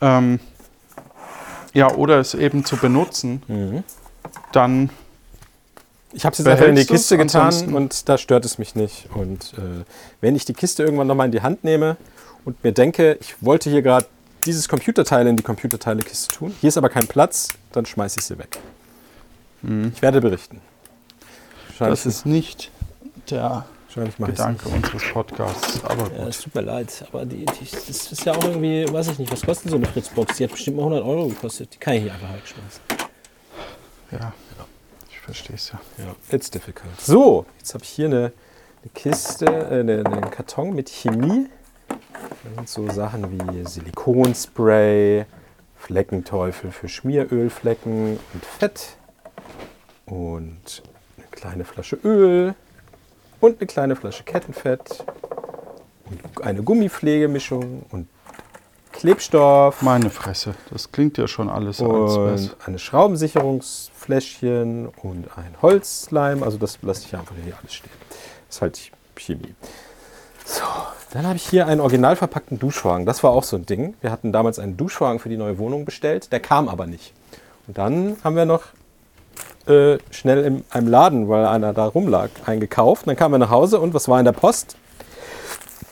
ähm, 0.00 0.40
ja, 1.74 1.90
oder 1.94 2.18
es 2.18 2.34
eben 2.34 2.64
zu 2.64 2.76
benutzen, 2.76 3.42
Mhm. 3.48 3.84
dann 4.52 4.90
Ich 6.14 6.26
habe 6.26 6.32
es 6.32 6.38
jetzt 6.40 6.48
einfach 6.48 6.66
in 6.66 6.74
die? 6.76 6.84
Kiste 6.84 7.16
getan 7.16 7.74
und 7.74 8.06
da 8.08 8.18
stört 8.18 8.44
es 8.44 8.58
mich 8.58 8.74
nicht. 8.74 9.08
Und 9.14 9.54
äh, 9.56 9.84
wenn 10.20 10.36
ich 10.36 10.44
die 10.44 10.52
Kiste 10.52 10.82
irgendwann 10.82 11.06
nochmal 11.06 11.24
in 11.26 11.32
die 11.32 11.40
Hand 11.40 11.64
nehme 11.64 11.96
und 12.44 12.62
mir 12.64 12.72
denke, 12.72 13.16
ich 13.20 13.34
wollte 13.40 13.70
hier 13.70 13.82
gerade 13.82 14.06
dieses 14.44 14.68
Computerteil 14.68 15.26
in 15.26 15.36
die 15.36 15.42
Computerteile-Kiste 15.42 16.34
tun, 16.34 16.54
hier 16.60 16.68
ist 16.68 16.76
aber 16.76 16.88
kein 16.88 17.06
Platz, 17.06 17.48
dann 17.72 17.86
schmeiße 17.86 18.18
ich 18.18 18.24
sie 18.26 18.38
weg. 18.38 18.58
Ich 19.94 20.02
werde 20.02 20.20
berichten. 20.20 20.60
Das 21.78 22.04
ist 22.06 22.26
nicht 22.26 22.70
der 23.30 23.64
Gedanke 24.18 24.68
unseres 24.68 25.02
Podcasts. 25.12 25.84
Aber 25.84 26.02
Ja, 26.12 26.18
gut. 26.24 26.28
es 26.28 26.40
tut 26.40 26.54
mir 26.54 26.62
leid, 26.62 27.04
aber 27.08 27.24
die, 27.24 27.44
die, 27.44 27.70
das 27.70 28.10
ist 28.10 28.24
ja 28.24 28.32
auch 28.34 28.42
irgendwie, 28.44 28.86
weiß 28.92 29.08
ich 29.08 29.18
nicht, 29.18 29.30
was 29.30 29.42
kostet 29.42 29.70
so 29.70 29.76
eine 29.76 29.86
Fritzbox? 29.86 30.36
Die 30.36 30.44
hat 30.44 30.50
bestimmt 30.52 30.78
mal 30.78 30.84
100 30.84 31.04
Euro 31.04 31.28
gekostet. 31.28 31.74
Die 31.74 31.78
kann 31.78 31.94
ich 31.94 32.02
hier 32.04 32.12
einfach 32.12 32.32
wegschmeißen. 32.34 32.80
Ja, 34.12 34.32
ich 35.10 35.18
verstehe 35.20 35.56
es 35.56 35.70
ja. 35.72 35.80
Ja, 35.98 36.14
it's 36.34 36.50
difficult. 36.50 37.00
So, 37.00 37.46
jetzt 37.58 37.74
habe 37.74 37.84
ich 37.84 37.90
hier 37.90 38.06
eine, 38.06 38.16
eine 38.82 38.90
Kiste, 38.94 39.46
äh, 39.46 39.80
eine, 39.80 40.04
einen 40.04 40.30
Karton 40.30 40.74
mit 40.74 40.88
Chemie. 40.90 41.46
Da 42.44 42.50
sind 42.56 42.68
so 42.68 42.90
Sachen 42.90 43.30
wie 43.30 43.64
Silikonspray, 43.64 45.26
Fleckenteufel 45.76 46.72
für 46.72 46.88
Schmierölflecken 46.88 48.18
und 48.32 48.44
Fett 48.44 48.96
und 50.06 50.82
eine 51.16 51.26
kleine 51.30 51.64
Flasche 51.64 51.96
Öl 52.02 52.54
und 53.40 53.60
eine 53.60 53.66
kleine 53.66 53.96
Flasche 53.96 54.24
Kettenfett 54.24 55.04
und 56.04 56.44
eine 56.44 56.62
Gummipflegemischung 56.62 57.84
und 57.90 58.08
Klebstoff 58.92 59.82
Meine 59.82 60.10
Fresse, 60.10 60.54
das 60.70 60.92
klingt 60.92 61.18
ja 61.18 61.26
schon 61.26 61.48
alles 61.48 61.80
und 61.80 62.56
eine 62.64 62.78
Schraubensicherungsfläschchen 62.78 64.88
und 64.88 65.26
ein 65.36 65.56
Holzleim. 65.62 66.42
Also 66.42 66.58
das 66.58 66.78
lasse 66.82 67.06
ich 67.06 67.16
einfach 67.16 67.34
hier 67.42 67.56
alles 67.58 67.74
stehen. 67.74 67.90
Das 68.46 68.56
ist 68.56 68.62
halt 68.62 68.92
Chemie. 69.16 69.54
So, 70.44 70.62
dann 71.12 71.26
habe 71.26 71.36
ich 71.36 71.46
hier 71.46 71.66
einen 71.66 71.80
original 71.80 72.16
verpackten 72.16 72.58
Duschvorhang. 72.58 73.04
Das 73.06 73.22
war 73.22 73.32
auch 73.32 73.44
so 73.44 73.56
ein 73.56 73.66
Ding. 73.66 73.94
Wir 74.00 74.10
hatten 74.10 74.32
damals 74.32 74.58
einen 74.58 74.76
Duschvorhang 74.76 75.18
für 75.18 75.28
die 75.28 75.36
neue 75.36 75.58
Wohnung 75.58 75.84
bestellt. 75.84 76.32
Der 76.32 76.40
kam 76.40 76.68
aber 76.68 76.86
nicht. 76.86 77.12
Und 77.66 77.76
dann 77.76 78.16
haben 78.24 78.34
wir 78.34 78.46
noch 78.46 78.62
äh, 79.66 79.98
schnell 80.10 80.44
in 80.44 80.64
einem 80.70 80.88
Laden, 80.88 81.28
weil 81.28 81.46
einer 81.46 81.72
da 81.72 81.86
rumlag, 81.86 82.30
eingekauft. 82.46 83.06
Dann 83.06 83.16
kamen 83.16 83.34
wir 83.34 83.38
nach 83.38 83.50
Hause 83.50 83.78
und 83.78 83.94
was 83.94 84.08
war 84.08 84.18
in 84.18 84.24
der 84.24 84.32
Post? 84.32 84.76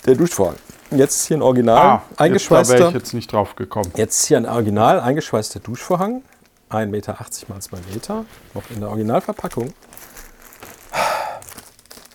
Der 0.07 0.15
Duschvorhang. 0.15 0.57
Jetzt 0.91 1.17
ist 1.19 1.27
hier 1.27 1.37
ein 1.37 1.43
Original 1.43 1.77
Ah, 1.77 1.93
jetzt, 1.93 2.03
da 2.03 2.19
wäre 2.19 2.25
eingeschweißter. 2.25 2.89
ich 2.89 2.95
jetzt 2.95 3.15
nicht 3.15 3.33
drauf 3.33 3.55
gekommen. 3.55 3.93
Jetzt 3.97 4.27
hier 4.27 4.39
ein 4.39 4.47
original 4.47 5.01
eingeschweißter 5.01 5.61
Duschvorhang. 5.61 6.23
1,80 6.71 6.87
Meter 6.87 7.17
mal 7.49 7.61
2 7.61 7.77
Meter. 7.93 8.25
Noch 8.55 8.63
in 8.71 8.81
der 8.81 8.89
Originalverpackung. 8.89 9.73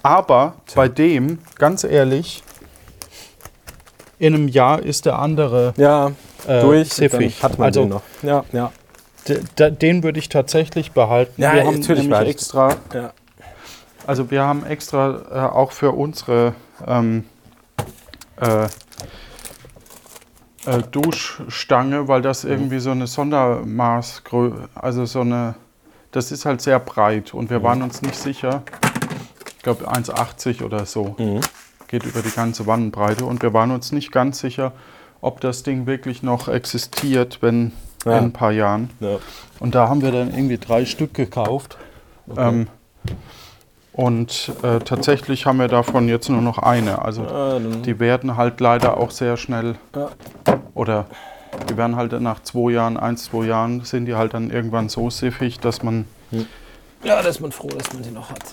Aber 0.04 0.56
bei 0.76 0.88
dem, 0.88 1.40
ganz 1.58 1.84
ehrlich, 1.84 2.44
in 4.20 4.34
einem 4.34 4.48
Jahr 4.48 4.82
ist 4.82 5.06
der 5.06 5.20
andere 5.20 5.74
Ja, 5.78 6.12
äh, 6.48 6.62
durch. 6.62 6.94
siffig. 6.94 7.40
Dann 7.42 7.52
hat 7.52 7.60
man 7.60 7.66
also 7.68 7.82
den 7.82 7.90
noch. 7.90 8.02
Ja, 8.22 8.46
ja. 8.52 8.72
den 9.70 10.04
würde 10.04 10.20
ich 10.20 10.30
tatsächlich 10.30 10.92
behalten. 10.92 11.42
Ja, 11.42 11.54
wir 11.54 11.66
haben 11.66 11.80
natürlich 11.80 12.08
nämlich 12.08 12.30
extra, 12.30 12.76
ja. 12.94 13.12
also 14.06 14.30
wir 14.32 14.44
haben 14.44 14.66
extra 14.66 15.22
äh, 15.32 15.54
auch 15.54 15.72
für 15.72 15.92
unsere 15.92 16.54
ähm, 16.88 17.26
äh, 18.40 18.68
äh, 20.66 20.82
Duschstange, 20.92 22.08
weil 22.08 22.22
das 22.22 22.44
irgendwie 22.44 22.80
so 22.80 22.92
eine 22.92 23.08
Sondermaß, 23.08 24.24
also 24.76 25.06
so 25.06 25.22
eine, 25.22 25.56
das 26.12 26.32
ist 26.32 26.46
halt 26.46 26.62
sehr 26.62 26.80
breit 26.80 27.34
und 27.34 27.50
wir 27.50 27.62
waren 27.64 27.82
uns 27.82 28.02
nicht 28.02 28.16
sicher. 28.16 28.64
Ich 29.58 29.64
glaube 29.64 29.88
1,80 29.88 30.64
oder 30.64 30.86
so. 30.86 31.16
Mhm. 31.18 31.42
Geht 31.88 32.04
über 32.04 32.22
die 32.22 32.32
ganze 32.32 32.66
Wannenbreite 32.68 33.26
und 33.26 33.42
wir 33.42 33.54
waren 33.54 33.72
uns 33.72 33.92
nicht 33.92 34.12
ganz 34.12 34.40
sicher, 34.40 34.72
ob 35.22 35.40
das 35.42 35.64
Ding 35.64 35.86
wirklich 35.86 36.24
noch 36.24 36.48
existiert, 36.48 37.40
wenn 37.42 37.72
Ja. 38.06 38.18
in 38.20 38.26
ein 38.26 38.34
paar 38.34 38.52
Jahren. 38.52 38.90
ja. 39.00 39.18
Und 39.60 39.74
da 39.76 39.88
haben 39.90 40.02
wir 40.02 40.12
dann 40.12 40.34
irgendwie 40.34 40.58
drei 40.58 40.86
Stück 40.86 41.14
gekauft. 41.14 41.78
Ähm, 42.38 42.68
und 43.94 44.52
äh, 44.62 44.80
tatsächlich 44.80 45.46
haben 45.46 45.58
wir 45.60 45.68
davon 45.70 46.10
jetzt 46.10 46.30
nur 46.30 46.42
noch 46.42 46.58
eine. 46.60 47.02
Also 47.02 47.22
Ah, 47.24 47.60
die 47.60 48.00
werden 48.00 48.36
halt 48.36 48.60
leider 48.60 48.98
auch 48.98 49.12
sehr 49.12 49.38
schnell 49.38 49.76
ja. 49.96 50.10
oder 50.74 51.06
die 51.70 51.78
werden 51.78 51.96
halt 51.96 52.12
nach 52.20 52.44
zwei 52.44 52.72
Jahren, 52.72 52.98
eins, 52.98 53.26
zwei 53.26 53.46
Jahren 53.46 53.86
sind 53.86 54.06
die 54.06 54.16
halt 54.16 54.34
dann 54.34 54.50
irgendwann 54.52 54.90
so 54.90 55.10
siffig, 55.10 55.60
dass 55.62 55.82
man, 55.84 56.06
ja, 57.04 57.22
da 57.22 57.30
ist 57.30 57.40
man 57.40 57.54
froh, 57.54 57.70
dass 57.70 57.94
man 57.94 58.04
den 58.04 58.14
noch 58.16 58.30
hat. 58.30 58.44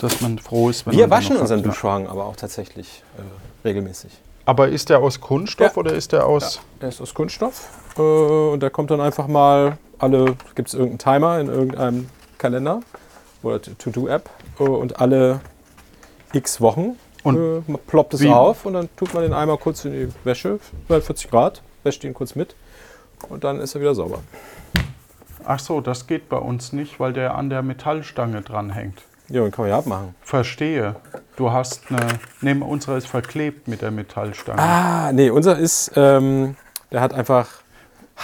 Dass 0.00 0.20
man 0.20 0.38
froh 0.38 0.70
ist, 0.70 0.86
wenn 0.86 0.94
Wir 0.94 1.06
man 1.06 1.18
waschen 1.18 1.34
noch 1.34 1.42
unseren 1.42 1.58
hat, 1.60 1.64
ja. 1.66 1.70
Duschvorhang 1.70 2.06
aber 2.06 2.24
auch 2.26 2.36
tatsächlich 2.36 3.02
äh, 3.18 3.66
regelmäßig. 3.66 4.10
Aber 4.44 4.68
ist 4.68 4.88
der 4.90 5.00
aus 5.00 5.20
Kunststoff 5.20 5.72
Ja. 5.72 5.76
oder 5.80 5.92
ist 5.92 6.12
der 6.12 6.26
aus? 6.26 6.60
Der 6.80 6.88
ist 6.88 7.00
aus 7.00 7.12
Kunststoff 7.14 7.68
äh, 7.98 8.00
und 8.00 8.60
der 8.62 8.70
kommt 8.70 8.90
dann 8.90 9.00
einfach 9.00 9.26
mal 9.26 9.78
alle, 9.98 10.36
gibt 10.54 10.68
es 10.68 10.74
irgendeinen 10.74 10.98
Timer 11.20 11.40
in 11.40 11.48
irgendeinem 11.48 12.08
Kalender 12.38 12.80
oder 13.42 13.60
To-Do-App 13.60 14.28
äh, 14.60 14.62
und 14.62 15.00
alle 15.00 15.40
x 16.32 16.60
Wochen 16.60 16.96
Und 17.22 17.36
äh, 17.68 17.76
ploppt 17.86 18.14
es 18.14 18.20
wie- 18.20 18.28
auf 18.30 18.66
und 18.66 18.74
dann 18.74 18.88
tut 18.96 19.12
man 19.14 19.22
den 19.24 19.32
einmal 19.32 19.58
kurz 19.58 19.84
in 19.84 19.92
die 19.92 20.08
Wäsche 20.24 20.60
bei 20.88 21.00
40 21.00 21.30
Grad, 21.30 21.62
wäscht 21.82 22.04
ihn 22.04 22.14
kurz 22.14 22.34
mit 22.34 22.54
und 23.28 23.42
dann 23.44 23.60
ist 23.60 23.74
er 23.74 23.80
wieder 23.80 23.94
sauber. 23.94 24.20
Ach 25.44 25.58
so, 25.60 25.80
das 25.80 26.06
geht 26.06 26.28
bei 26.28 26.38
uns 26.38 26.72
nicht, 26.72 26.98
weil 27.00 27.12
der 27.12 27.34
an 27.36 27.50
der 27.50 27.62
Metallstange 27.62 28.42
dranhängt. 28.42 29.02
Ja, 29.28 29.42
den 29.42 29.50
kann 29.50 29.64
man 29.64 29.70
ja 29.70 29.78
abmachen. 29.78 30.14
Verstehe. 30.22 30.96
Du 31.36 31.50
hast 31.52 31.82
eine. 31.90 32.06
Neben 32.40 32.62
unserer 32.62 32.96
ist 32.96 33.08
verklebt 33.08 33.66
mit 33.68 33.82
der 33.82 33.90
Metallstange. 33.90 34.60
Ah, 34.62 35.12
nee, 35.12 35.30
unser 35.30 35.58
ist, 35.58 35.92
ähm, 35.96 36.56
der 36.92 37.00
hat 37.00 37.12
einfach 37.12 37.48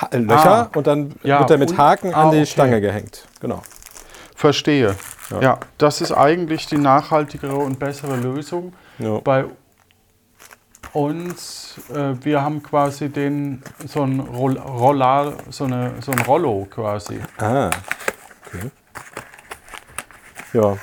ha 0.00 0.08
äh, 0.12 0.18
Löcher 0.18 0.70
Ah. 0.72 0.76
und 0.76 0.86
dann 0.86 1.14
Ja, 1.22 1.40
wird 1.40 1.50
er 1.50 1.58
mit 1.58 1.72
und- 1.72 1.78
Haken 1.78 2.14
an 2.14 2.28
ah, 2.28 2.30
die 2.30 2.36
okay. 2.38 2.46
Stange 2.46 2.80
gehängt. 2.80 3.26
Genau. 3.40 3.62
Verstehe. 4.36 4.96
Ja. 5.30 5.40
Ja. 5.40 5.58
das 5.78 6.00
ist 6.00 6.12
eigentlich 6.12 6.66
die 6.66 6.78
nachhaltigere 6.78 7.56
und 7.56 7.78
bessere 7.78 8.16
Lösung. 8.16 8.72
Ja. 8.98 9.18
Bei 9.18 9.44
uns, 10.92 11.74
äh, 11.92 12.14
wir 12.22 12.42
haben 12.42 12.62
quasi 12.62 13.08
den 13.08 13.62
so 13.86 14.02
ein 14.02 14.20
Roll 14.20 14.58
Rollar, 14.58 15.32
so, 15.50 15.64
eine, 15.64 15.94
so 16.00 16.12
ein 16.12 16.18
Rollo 16.20 16.66
quasi. 16.70 17.18
Ah, 17.38 17.70
okay. 18.46 18.70
Ja. 20.52 20.76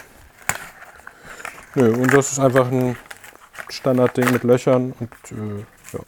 Nö, 1.75 1.93
und 1.93 2.13
das 2.13 2.31
ist 2.31 2.39
einfach 2.39 2.71
ein 2.71 2.95
Standardding 3.69 4.31
mit 4.31 4.43
Löchern 4.43 4.93
und 4.99 5.11
äh, 5.31 5.59
ja. 5.93 5.99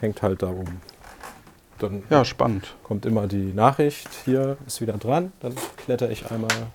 hängt 0.00 0.22
halt 0.22 0.42
da 0.42 0.48
rum. 0.48 0.80
Dann 1.78 2.02
Ja, 2.08 2.24
spannend. 2.24 2.74
kommt 2.82 3.04
immer 3.04 3.26
die 3.26 3.52
Nachricht, 3.52 4.08
hier 4.24 4.56
ist 4.66 4.80
wieder 4.80 4.94
dran. 4.94 5.32
Dann 5.40 5.54
kletter 5.76 6.10
ich 6.10 6.30
einmal 6.30 6.50
ein 6.50 6.72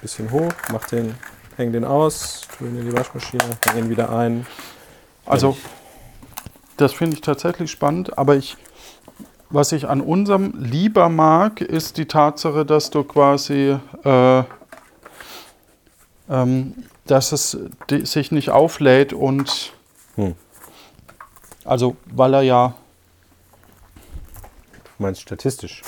bisschen 0.00 0.30
hoch, 0.30 0.52
mach 0.72 0.86
den, 0.86 1.14
häng 1.56 1.72
den 1.72 1.84
aus, 1.84 2.42
tue 2.56 2.68
ihn 2.68 2.78
in 2.78 2.90
die 2.90 2.96
Waschmaschine, 2.96 3.44
häng 3.66 3.84
ihn 3.84 3.90
wieder 3.90 4.10
ein. 4.10 4.46
Also, 5.26 5.56
das 6.78 6.94
finde 6.94 7.16
ich 7.16 7.20
tatsächlich 7.20 7.70
spannend, 7.70 8.16
aber 8.16 8.36
ich, 8.36 8.56
was 9.50 9.72
ich 9.72 9.88
an 9.88 10.00
unserem 10.00 10.54
lieber 10.56 11.08
mag, 11.10 11.60
ist 11.60 11.98
die 11.98 12.06
Tatsache, 12.06 12.64
dass 12.64 12.90
du 12.90 13.04
quasi, 13.04 13.76
äh, 14.04 14.42
ähm, 16.30 16.74
dass 17.06 17.32
es 17.32 17.56
sich 18.04 18.32
nicht 18.32 18.50
auflädt 18.50 19.12
und, 19.12 19.72
Hm. 20.16 20.34
also, 21.64 21.96
weil 22.06 22.34
er 22.34 22.42
ja 22.42 22.74
Du 24.96 25.02
meinst 25.02 25.20
statistisch. 25.20 25.82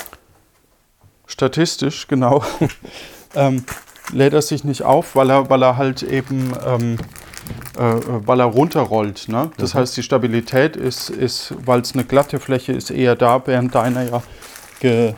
statistisch, 1.26 2.06
genau, 2.08 2.42
ähm, 3.34 3.64
lädt 4.12 4.32
er 4.34 4.42
sich 4.42 4.64
nicht 4.64 4.82
auf, 4.82 5.16
weil 5.16 5.30
er, 5.30 5.48
weil 5.50 5.62
er 5.62 5.76
halt 5.76 6.02
eben, 6.02 6.52
ähm, 6.66 6.96
äh, 7.78 7.94
weil 8.26 8.40
er 8.40 8.46
runterrollt. 8.46 9.28
Ne? 9.28 9.50
Das 9.56 9.74
heißt, 9.74 9.96
die 9.96 10.02
Stabilität 10.02 10.76
ist, 10.76 11.08
ist 11.10 11.54
weil 11.64 11.80
es 11.80 11.94
eine 11.94 12.04
glatte 12.04 12.38
Fläche 12.38 12.72
ist, 12.72 12.90
eher 12.90 13.16
da, 13.16 13.42
während 13.46 13.74
deiner 13.74 14.02
ja 14.10 14.22
ge, 14.80 15.14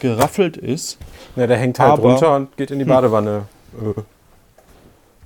geraffelt 0.00 0.56
ist. 0.56 0.98
Ja, 1.36 1.46
der 1.46 1.56
hängt 1.58 1.78
halt 1.80 1.92
Aber- 1.94 2.02
runter 2.02 2.36
und 2.36 2.56
geht 2.56 2.70
in 2.70 2.78
die 2.78 2.84
Badewanne. 2.84 3.46
Äh, 3.74 4.02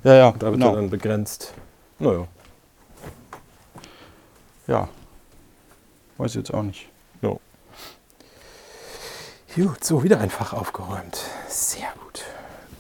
Ja, 0.05 0.15
ja, 0.15 0.33
da 0.33 0.47
wird 0.47 0.55
genau. 0.55 0.71
er 0.71 0.77
dann 0.77 0.91
begrenzt. 0.91 1.53
Naja. 1.99 2.27
Ja. 4.67 4.89
Weiß 6.19 6.31
ich 6.33 6.37
jetzt 6.37 6.53
auch 6.55 6.63
nicht. 6.63 6.89
No. 7.21 7.41
Gut, 9.55 9.85
so 9.85 10.03
wieder 10.03 10.19
einfach 10.21 10.53
aufgeräumt. 10.53 11.19
Sehr 11.49 11.93
gut. 12.05 12.25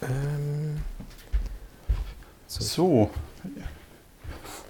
Ähm, 0.03 0.81
So. 2.49 3.11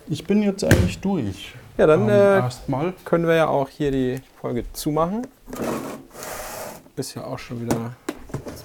Ich 0.09 0.26
bin 0.26 0.42
jetzt 0.42 0.64
eigentlich 0.64 1.00
durch. 1.00 1.55
ja, 1.78 1.87
dann 1.87 2.09
Ähm, 2.09 2.44
äh, 2.68 2.92
können 3.05 3.26
wir 3.26 3.35
ja 3.35 3.46
auch 3.48 3.68
hier 3.68 3.90
die 3.90 4.20
Folge 4.40 4.64
zumachen. 4.72 5.26
Ist 6.96 7.14
ja 7.14 7.24
auch 7.24 7.38
schon 7.38 7.62
wieder 7.62 7.94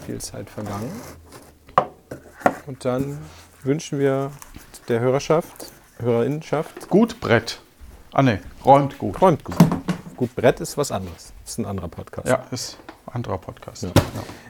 viel 0.06 0.20
Zeit 0.20 0.50
vergangen. 0.50 0.92
Und 2.68 2.84
dann 2.84 3.18
wünschen 3.64 3.98
wir 3.98 4.30
der 4.90 5.00
Hörerschaft, 5.00 5.72
Hörerinnenschaft, 6.00 6.90
Gut 6.90 7.20
Brett. 7.22 7.62
Ah 8.12 8.22
ne, 8.22 8.42
räumt 8.66 8.98
gut. 8.98 9.22
räumt 9.22 9.44
gut. 9.46 9.56
Gut, 10.18 10.36
Brett 10.36 10.60
ist 10.60 10.78
was 10.78 10.92
anderes. 10.92 11.32
ist 11.46 11.60
ein 11.60 11.66
anderer 11.66 11.88
Podcast. 11.88 12.28
Ja, 12.28 12.46
ist 12.52 12.78
ein 13.06 13.14
anderer 13.16 13.38
Podcast. 13.38 13.84
Ja. 13.84 13.90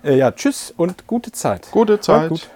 Ja. 0.04 0.10
Äh, 0.10 0.18
ja 0.18 0.32
tschüss 0.32 0.74
und 0.76 1.06
gute 1.06 1.32
Zeit. 1.32 1.70
Gute 1.72 2.00
Zeit. 2.00 2.50